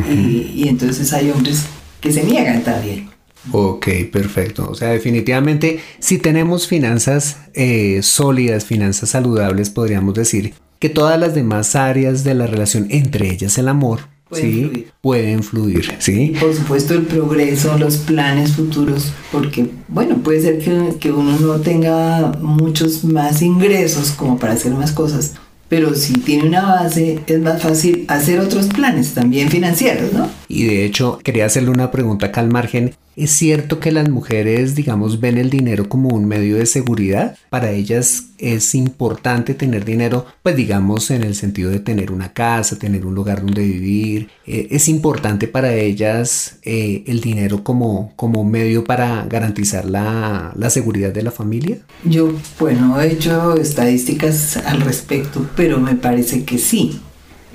y, 0.07 0.51
y 0.55 0.67
entonces 0.67 1.11
hay 1.13 1.31
hombres 1.31 1.65
que 1.99 2.11
se 2.11 2.23
niegan 2.23 2.63
también. 2.63 3.09
Ok, 3.51 3.87
perfecto. 4.11 4.69
O 4.69 4.75
sea, 4.75 4.89
definitivamente, 4.89 5.79
si 5.99 6.17
tenemos 6.17 6.67
finanzas 6.67 7.37
eh, 7.53 8.01
sólidas, 8.03 8.65
finanzas 8.65 9.09
saludables, 9.09 9.69
podríamos 9.69 10.13
decir 10.13 10.53
que 10.77 10.89
todas 10.89 11.19
las 11.19 11.33
demás 11.33 11.75
áreas 11.75 12.23
de 12.23 12.33
la 12.35 12.47
relación, 12.47 12.87
entre 12.89 13.31
ellas 13.31 13.57
el 13.57 13.67
amor, 13.69 14.01
Pueden 14.29 14.51
¿sí? 14.51 14.61
fluir. 14.63 14.91
pueden 15.01 15.43
fluir, 15.43 15.95
¿sí? 15.97 16.33
Por 16.39 16.53
supuesto 16.53 16.93
el 16.93 17.03
progreso, 17.03 17.77
los 17.79 17.97
planes 17.97 18.51
futuros, 18.53 19.11
porque 19.31 19.67
bueno, 19.87 20.17
puede 20.17 20.41
ser 20.41 20.59
que, 20.59 20.99
que 20.99 21.11
uno 21.11 21.37
no 21.39 21.59
tenga 21.61 22.33
muchos 22.39 23.03
más 23.03 23.41
ingresos 23.41 24.11
como 24.11 24.37
para 24.37 24.53
hacer 24.53 24.73
más 24.73 24.91
cosas, 24.91 25.33
pero 25.69 25.95
si 25.95 26.13
tiene 26.13 26.47
una 26.47 26.63
base 26.63 27.19
es 27.25 27.39
más 27.39 27.61
fácil 27.61 28.05
hacer 28.07 28.39
otros 28.39 28.67
planes 28.67 29.13
también 29.13 29.49
financieros, 29.49 30.11
¿no? 30.11 30.29
Y 30.49 30.65
de 30.65 30.83
hecho, 30.83 31.19
quería 31.23 31.45
hacerle 31.45 31.69
una 31.69 31.91
pregunta 31.91 32.27
acá 32.27 32.41
al 32.41 32.49
margen. 32.49 32.95
¿Es 33.15 33.31
cierto 33.31 33.79
que 33.79 33.91
las 33.91 34.09
mujeres, 34.09 34.75
digamos, 34.75 35.19
ven 35.19 35.37
el 35.37 35.49
dinero 35.49 35.89
como 35.89 36.09
un 36.09 36.25
medio 36.25 36.55
de 36.55 36.65
seguridad? 36.65 37.37
Para 37.49 37.71
ellas 37.71 38.29
es 38.37 38.73
importante 38.75 39.53
tener 39.53 39.83
dinero, 39.83 40.25
pues 40.41 40.55
digamos, 40.55 41.11
en 41.11 41.23
el 41.23 41.35
sentido 41.35 41.69
de 41.69 41.79
tener 41.79 42.11
una 42.11 42.31
casa, 42.31 42.79
tener 42.79 43.05
un 43.05 43.13
lugar 43.15 43.41
donde 43.41 43.61
vivir. 43.61 44.29
Eh, 44.47 44.69
¿Es 44.71 44.87
importante 44.87 45.47
para 45.47 45.73
ellas 45.73 46.59
eh, 46.63 47.03
el 47.07 47.19
dinero 47.19 47.63
como, 47.63 48.13
como 48.15 48.43
medio 48.45 48.85
para 48.85 49.25
garantizar 49.25 49.85
la, 49.85 50.53
la 50.55 50.69
seguridad 50.69 51.11
de 51.11 51.23
la 51.23 51.31
familia? 51.31 51.77
Yo, 52.05 52.33
bueno, 52.57 52.99
he 53.01 53.11
hecho 53.11 53.55
estadísticas 53.57 54.57
al 54.57 54.79
respecto, 54.81 55.45
pero 55.59 55.77
me 55.77 55.95
parece 55.95 56.45
que 56.45 56.57
sí. 56.57 57.01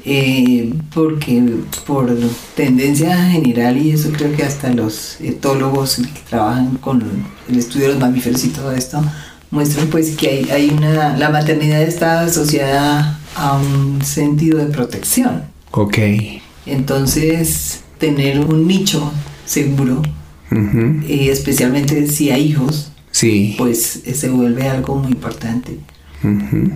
Eh, 0.05 0.75
porque 0.93 1.43
por 1.87 2.15
tendencia 2.55 3.17
general, 3.31 3.79
y 3.79 3.93
eso 3.93 4.11
creo 4.13 4.31
que 4.37 4.43
hasta 4.43 4.71
los 4.75 5.19
etólogos 5.23 5.97
que 5.97 6.21
trabajan 6.29 6.77
con 6.83 7.03
el 7.49 7.59
estudio 7.59 7.87
de 7.87 7.93
los 7.95 8.03
mamíferos 8.03 8.45
y 8.45 8.49
todo 8.49 8.73
esto, 8.73 9.03
muestran 9.51 9.87
pues 9.87 10.11
que 10.19 10.29
hay, 10.29 10.51
hay 10.51 10.69
una, 10.69 11.17
la 11.17 11.31
maternidad 11.31 11.81
está 11.81 12.21
asociada 12.21 13.19
a 13.37 13.57
un 13.57 14.05
sentido 14.05 14.59
de 14.59 14.67
protección. 14.67 15.45
Ok. 15.71 15.97
Entonces, 16.67 17.81
tener 17.97 18.41
un 18.41 18.67
nicho 18.69 19.11
seguro, 19.47 20.03
y 21.09 21.31
especialmente 21.31 22.07
si 22.09 22.31
hay 22.31 22.49
hijos, 22.51 22.91
Sí. 23.13 23.55
pues 23.57 24.03
eh, 24.05 24.13
se 24.13 24.29
vuelve 24.29 24.69
algo 24.69 24.97
muy 24.97 25.13
importante. 25.13 25.79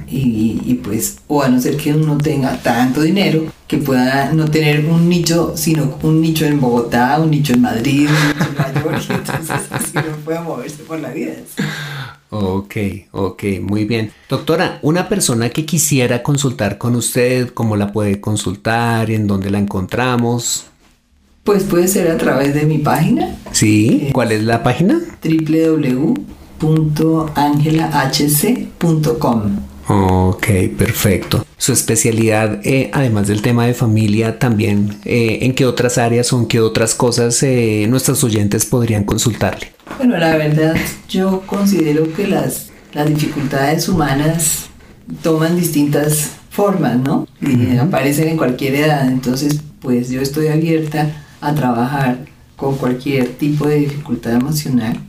Y, 0.08 0.60
y, 0.64 0.74
pues, 0.82 1.18
o 1.26 1.42
a 1.42 1.48
no 1.48 1.60
ser 1.60 1.76
que 1.76 1.94
uno 1.94 2.18
tenga 2.18 2.56
tanto 2.58 3.00
dinero 3.00 3.46
que 3.66 3.78
pueda 3.78 4.32
no 4.32 4.50
tener 4.50 4.84
un 4.86 5.08
nicho, 5.08 5.54
sino 5.56 5.98
un 6.02 6.20
nicho 6.20 6.44
en 6.46 6.60
Bogotá, 6.60 7.18
un 7.20 7.30
nicho 7.30 7.54
en 7.54 7.62
Madrid, 7.62 8.08
un 8.08 8.28
nicho 8.28 8.48
en 8.48 8.54
Nueva 8.54 9.00
York, 9.00 9.04
entonces 9.10 9.60
así 9.70 9.92
uno 9.94 10.16
puede 10.24 10.40
moverse 10.40 10.82
por 10.84 11.00
la 11.00 11.10
vida. 11.10 11.32
Ok, 12.30 12.76
ok, 13.12 13.42
muy 13.62 13.84
bien. 13.84 14.12
Doctora, 14.28 14.78
una 14.82 15.08
persona 15.08 15.48
que 15.48 15.64
quisiera 15.64 16.22
consultar 16.22 16.76
con 16.76 16.94
usted, 16.94 17.48
¿cómo 17.50 17.76
la 17.76 17.92
puede 17.92 18.20
consultar? 18.20 19.10
¿En 19.10 19.26
dónde 19.26 19.50
la 19.50 19.58
encontramos? 19.58 20.66
Pues 21.44 21.62
puede 21.64 21.88
ser 21.88 22.10
a 22.10 22.18
través 22.18 22.52
de 22.52 22.66
mi 22.66 22.76
página 22.76 23.34
Sí, 23.52 24.10
¿cuál 24.12 24.32
es 24.32 24.42
la 24.42 24.62
página? 24.62 25.00
www.angelahc.com. 26.60 29.42
Ok, 29.90 30.46
perfecto. 30.76 31.46
Su 31.56 31.72
especialidad, 31.72 32.60
eh, 32.64 32.90
además 32.92 33.26
del 33.26 33.40
tema 33.40 33.64
de 33.66 33.72
familia, 33.72 34.38
también, 34.38 34.98
eh, 35.06 35.38
¿en 35.42 35.54
qué 35.54 35.64
otras 35.64 35.96
áreas 35.96 36.30
o 36.32 36.38
en 36.38 36.46
qué 36.46 36.60
otras 36.60 36.94
cosas 36.94 37.42
eh, 37.42 37.86
nuestros 37.88 38.22
oyentes 38.22 38.66
podrían 38.66 39.04
consultarle? 39.04 39.72
Bueno, 39.96 40.18
la 40.18 40.36
verdad, 40.36 40.76
yo 41.08 41.42
considero 41.46 42.12
que 42.12 42.26
las, 42.26 42.68
las 42.92 43.08
dificultades 43.08 43.88
humanas 43.88 44.66
toman 45.22 45.56
distintas 45.56 46.32
formas, 46.50 46.98
¿no? 46.98 47.26
Y 47.40 47.78
aparecen 47.78 48.28
en 48.28 48.36
cualquier 48.36 48.74
edad. 48.74 49.08
Entonces, 49.08 49.60
pues 49.80 50.10
yo 50.10 50.20
estoy 50.20 50.48
abierta 50.48 51.24
a 51.40 51.54
trabajar 51.54 52.26
con 52.56 52.76
cualquier 52.76 53.28
tipo 53.38 53.66
de 53.66 53.76
dificultad 53.76 54.34
emocional. 54.34 55.00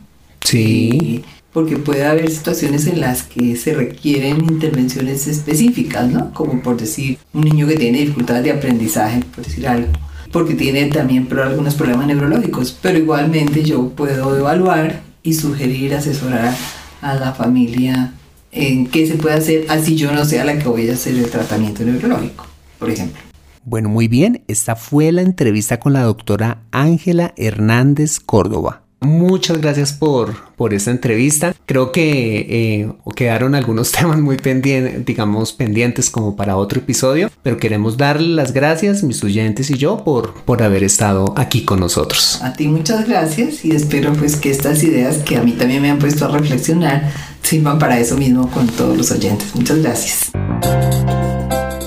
Sí, 0.41 0.89
Y- 0.93 1.21
porque 1.59 1.75
puede 1.75 2.05
haber 2.05 2.31
situaciones 2.31 2.87
en 2.87 3.01
las 3.01 3.23
que 3.23 3.57
se 3.57 3.73
requieren 3.73 4.37
intervenciones 4.49 5.27
específicas, 5.27 6.09
¿no? 6.09 6.33
Como 6.33 6.61
por 6.61 6.77
decir, 6.77 7.17
un 7.33 7.41
niño 7.41 7.67
que 7.67 7.75
tiene 7.75 7.97
dificultades 7.97 8.45
de 8.45 8.51
aprendizaje, 8.51 9.19
por 9.35 9.43
decir 9.43 9.67
algo, 9.67 9.89
porque 10.31 10.53
tiene 10.53 10.85
también 10.85 11.27
algunos 11.43 11.75
problemas 11.75 12.07
neurológicos, 12.07 12.79
pero 12.81 12.97
igualmente 12.97 13.61
yo 13.61 13.89
puedo 13.89 14.37
evaluar 14.37 15.01
y 15.21 15.33
sugerir, 15.33 15.95
asesorar 15.95 16.55
a 17.01 17.15
la 17.15 17.33
familia 17.33 18.13
en 18.53 18.87
qué 18.87 19.05
se 19.05 19.15
puede 19.15 19.35
hacer, 19.35 19.65
así 19.67 19.97
yo 19.97 20.13
no 20.13 20.23
sea 20.23 20.45
la 20.45 20.57
que 20.57 20.69
voy 20.69 20.89
a 20.89 20.93
hacer 20.93 21.13
el 21.13 21.29
tratamiento 21.29 21.83
neurológico, 21.83 22.45
por 22.79 22.89
ejemplo. 22.89 23.21
Bueno, 23.65 23.89
muy 23.89 24.07
bien. 24.07 24.43
Esta 24.47 24.77
fue 24.77 25.11
la 25.11 25.23
entrevista 25.23 25.77
con 25.77 25.91
la 25.91 26.03
doctora 26.03 26.63
Ángela 26.71 27.33
Hernández 27.35 28.21
Córdoba. 28.21 28.83
Muchas 29.01 29.61
gracias 29.61 29.93
por, 29.93 30.35
por 30.57 30.73
esta 30.73 30.91
entrevista. 30.91 31.55
Creo 31.65 31.91
que 31.91 32.39
eh, 32.49 32.91
quedaron 33.15 33.55
algunos 33.55 33.91
temas 33.93 34.19
muy 34.19 34.37
pendientes, 34.37 35.05
digamos, 35.05 35.53
pendientes 35.53 36.09
como 36.09 36.35
para 36.35 36.57
otro 36.57 36.79
episodio, 36.79 37.31
pero 37.41 37.57
queremos 37.57 37.97
darle 37.97 38.35
las 38.35 38.51
gracias, 38.51 39.03
mis 39.03 39.23
oyentes 39.23 39.69
y 39.69 39.77
yo, 39.77 40.03
por, 40.03 40.33
por 40.43 40.61
haber 40.63 40.83
estado 40.83 41.33
aquí 41.37 41.63
con 41.63 41.79
nosotros. 41.79 42.41
A 42.41 42.53
ti 42.53 42.67
muchas 42.67 43.07
gracias 43.07 43.63
y 43.63 43.71
espero 43.71 44.13
pues 44.13 44.35
que 44.35 44.51
estas 44.51 44.83
ideas 44.83 45.17
que 45.17 45.37
a 45.37 45.43
mí 45.43 45.53
también 45.53 45.81
me 45.81 45.89
han 45.89 45.99
puesto 45.99 46.25
a 46.25 46.27
reflexionar 46.29 47.11
sirvan 47.41 47.79
para 47.79 47.99
eso 47.99 48.17
mismo 48.17 48.49
con 48.51 48.67
todos 48.67 48.97
los 48.97 49.11
oyentes. 49.11 49.55
Muchas 49.55 49.79
gracias. 49.81 50.31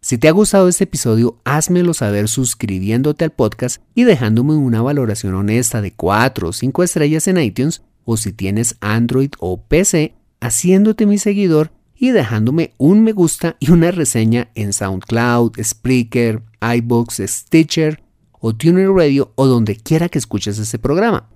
Si 0.00 0.16
te 0.16 0.26
ha 0.26 0.32
gustado 0.32 0.70
este 0.70 0.84
episodio, 0.84 1.38
házmelo 1.44 1.92
saber 1.92 2.28
suscribiéndote 2.28 3.26
al 3.26 3.32
podcast 3.32 3.82
y 3.94 4.04
dejándome 4.04 4.54
una 4.54 4.80
valoración 4.80 5.34
honesta 5.34 5.82
de 5.82 5.92
4 5.92 6.48
o 6.48 6.52
5 6.54 6.82
estrellas 6.82 7.28
en 7.28 7.36
iTunes 7.36 7.82
o 8.06 8.16
si 8.16 8.32
tienes 8.32 8.78
Android 8.80 9.32
o 9.38 9.60
PC, 9.60 10.14
haciéndote 10.40 11.06
mi 11.06 11.18
seguidor 11.18 11.72
y 11.94 12.10
dejándome 12.10 12.72
un 12.78 13.02
me 13.02 13.12
gusta 13.12 13.56
y 13.60 13.70
una 13.70 13.90
reseña 13.90 14.50
en 14.54 14.72
SoundCloud, 14.72 15.52
Spreaker, 15.62 16.42
iBox, 16.60 17.20
Stitcher 17.26 18.02
o 18.32 18.54
Tuner 18.54 18.88
Radio 18.88 19.32
o 19.34 19.46
donde 19.46 19.76
quiera 19.76 20.08
que 20.08 20.18
escuches 20.18 20.58
este 20.58 20.78
programa. 20.78 21.28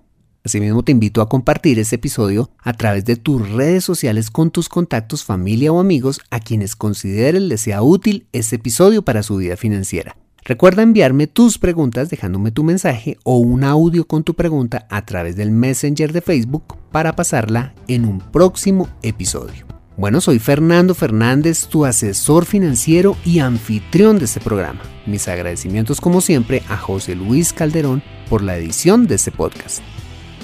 Asimismo 0.43 0.83
te 0.83 0.93
invito 0.93 1.23
a 1.23 1.29
compartir 1.29 1.79
este 1.79 1.97
episodio 1.97 2.51
a 2.59 2.75
través 2.75 3.05
de 3.05 3.17
tus 3.17 3.49
redes 3.51 3.85
sociales 3.85 4.31
con 4.31 4.51
tus 4.51 4.69
contactos, 4.69 5.25
familia 5.25 5.73
o 5.73 5.81
amigos 5.81 6.21
a 6.31 6.41
quienes 6.41 6.77
consideres 6.77 7.43
les 7.43 7.63
sea 7.63 7.83
útil 7.83 8.27
este 8.33 8.57
episodio 8.57 9.03
para 9.03 9.23
su 9.23 9.37
vida 9.37 9.57
financiera. 9.57 10.17
Recuerda 10.47 10.83
enviarme 10.83 11.27
tus 11.27 11.57
preguntas 11.57 12.11
dejándome 12.11 12.51
tu 12.51 12.65
mensaje 12.65 13.17
o 13.23 13.39
un 13.39 13.65
audio 13.65 14.07
con 14.07 14.25
tu 14.25 14.35
pregunta 14.35 14.87
a 14.91 15.07
través 15.07 15.37
del 15.37 15.51
Messenger 15.51 16.13
de 16.13 16.21
Facebook 16.21 16.77
para 16.93 17.17
pasarla 17.17 17.73
en 17.89 18.05
un 18.05 18.19
próximo 18.19 18.91
episodio. 19.03 19.65
Bueno, 19.97 20.21
soy 20.21 20.39
Fernando 20.39 20.95
Fernández, 20.95 21.67
tu 21.69 21.87
asesor 21.87 22.45
financiero 22.45 23.17
y 23.25 23.39
anfitrión 23.39 24.19
de 24.19 24.27
este 24.27 24.41
programa. 24.41 24.83
Mis 25.07 25.29
agradecimientos 25.29 25.99
como 25.99 26.21
siempre 26.21 26.63
a 26.69 26.77
José 26.77 27.15
Luis 27.15 27.55
Calderón 27.55 28.03
por 28.29 28.43
la 28.43 28.59
edición 28.59 29.07
de 29.07 29.15
este 29.15 29.31
podcast. 29.31 29.81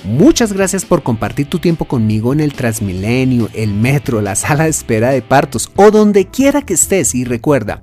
Muchas 0.05 0.55
gracias 0.55 0.87
por 0.87 1.03
compartir 1.03 1.47
tu 1.47 1.59
tiempo 1.59 1.85
conmigo 1.85 2.33
en 2.33 2.41
el 2.41 2.55
Transmilenio, 2.55 3.51
el 3.53 3.75
metro, 3.75 4.23
la 4.23 4.35
sala 4.35 4.65
de 4.65 4.71
espera 4.71 5.11
de 5.11 5.21
partos 5.21 5.71
o 5.77 5.91
donde 5.91 6.27
quiera 6.27 6.63
que 6.63 6.73
estés 6.73 7.15
y 7.15 7.25
recuerda, 7.25 7.83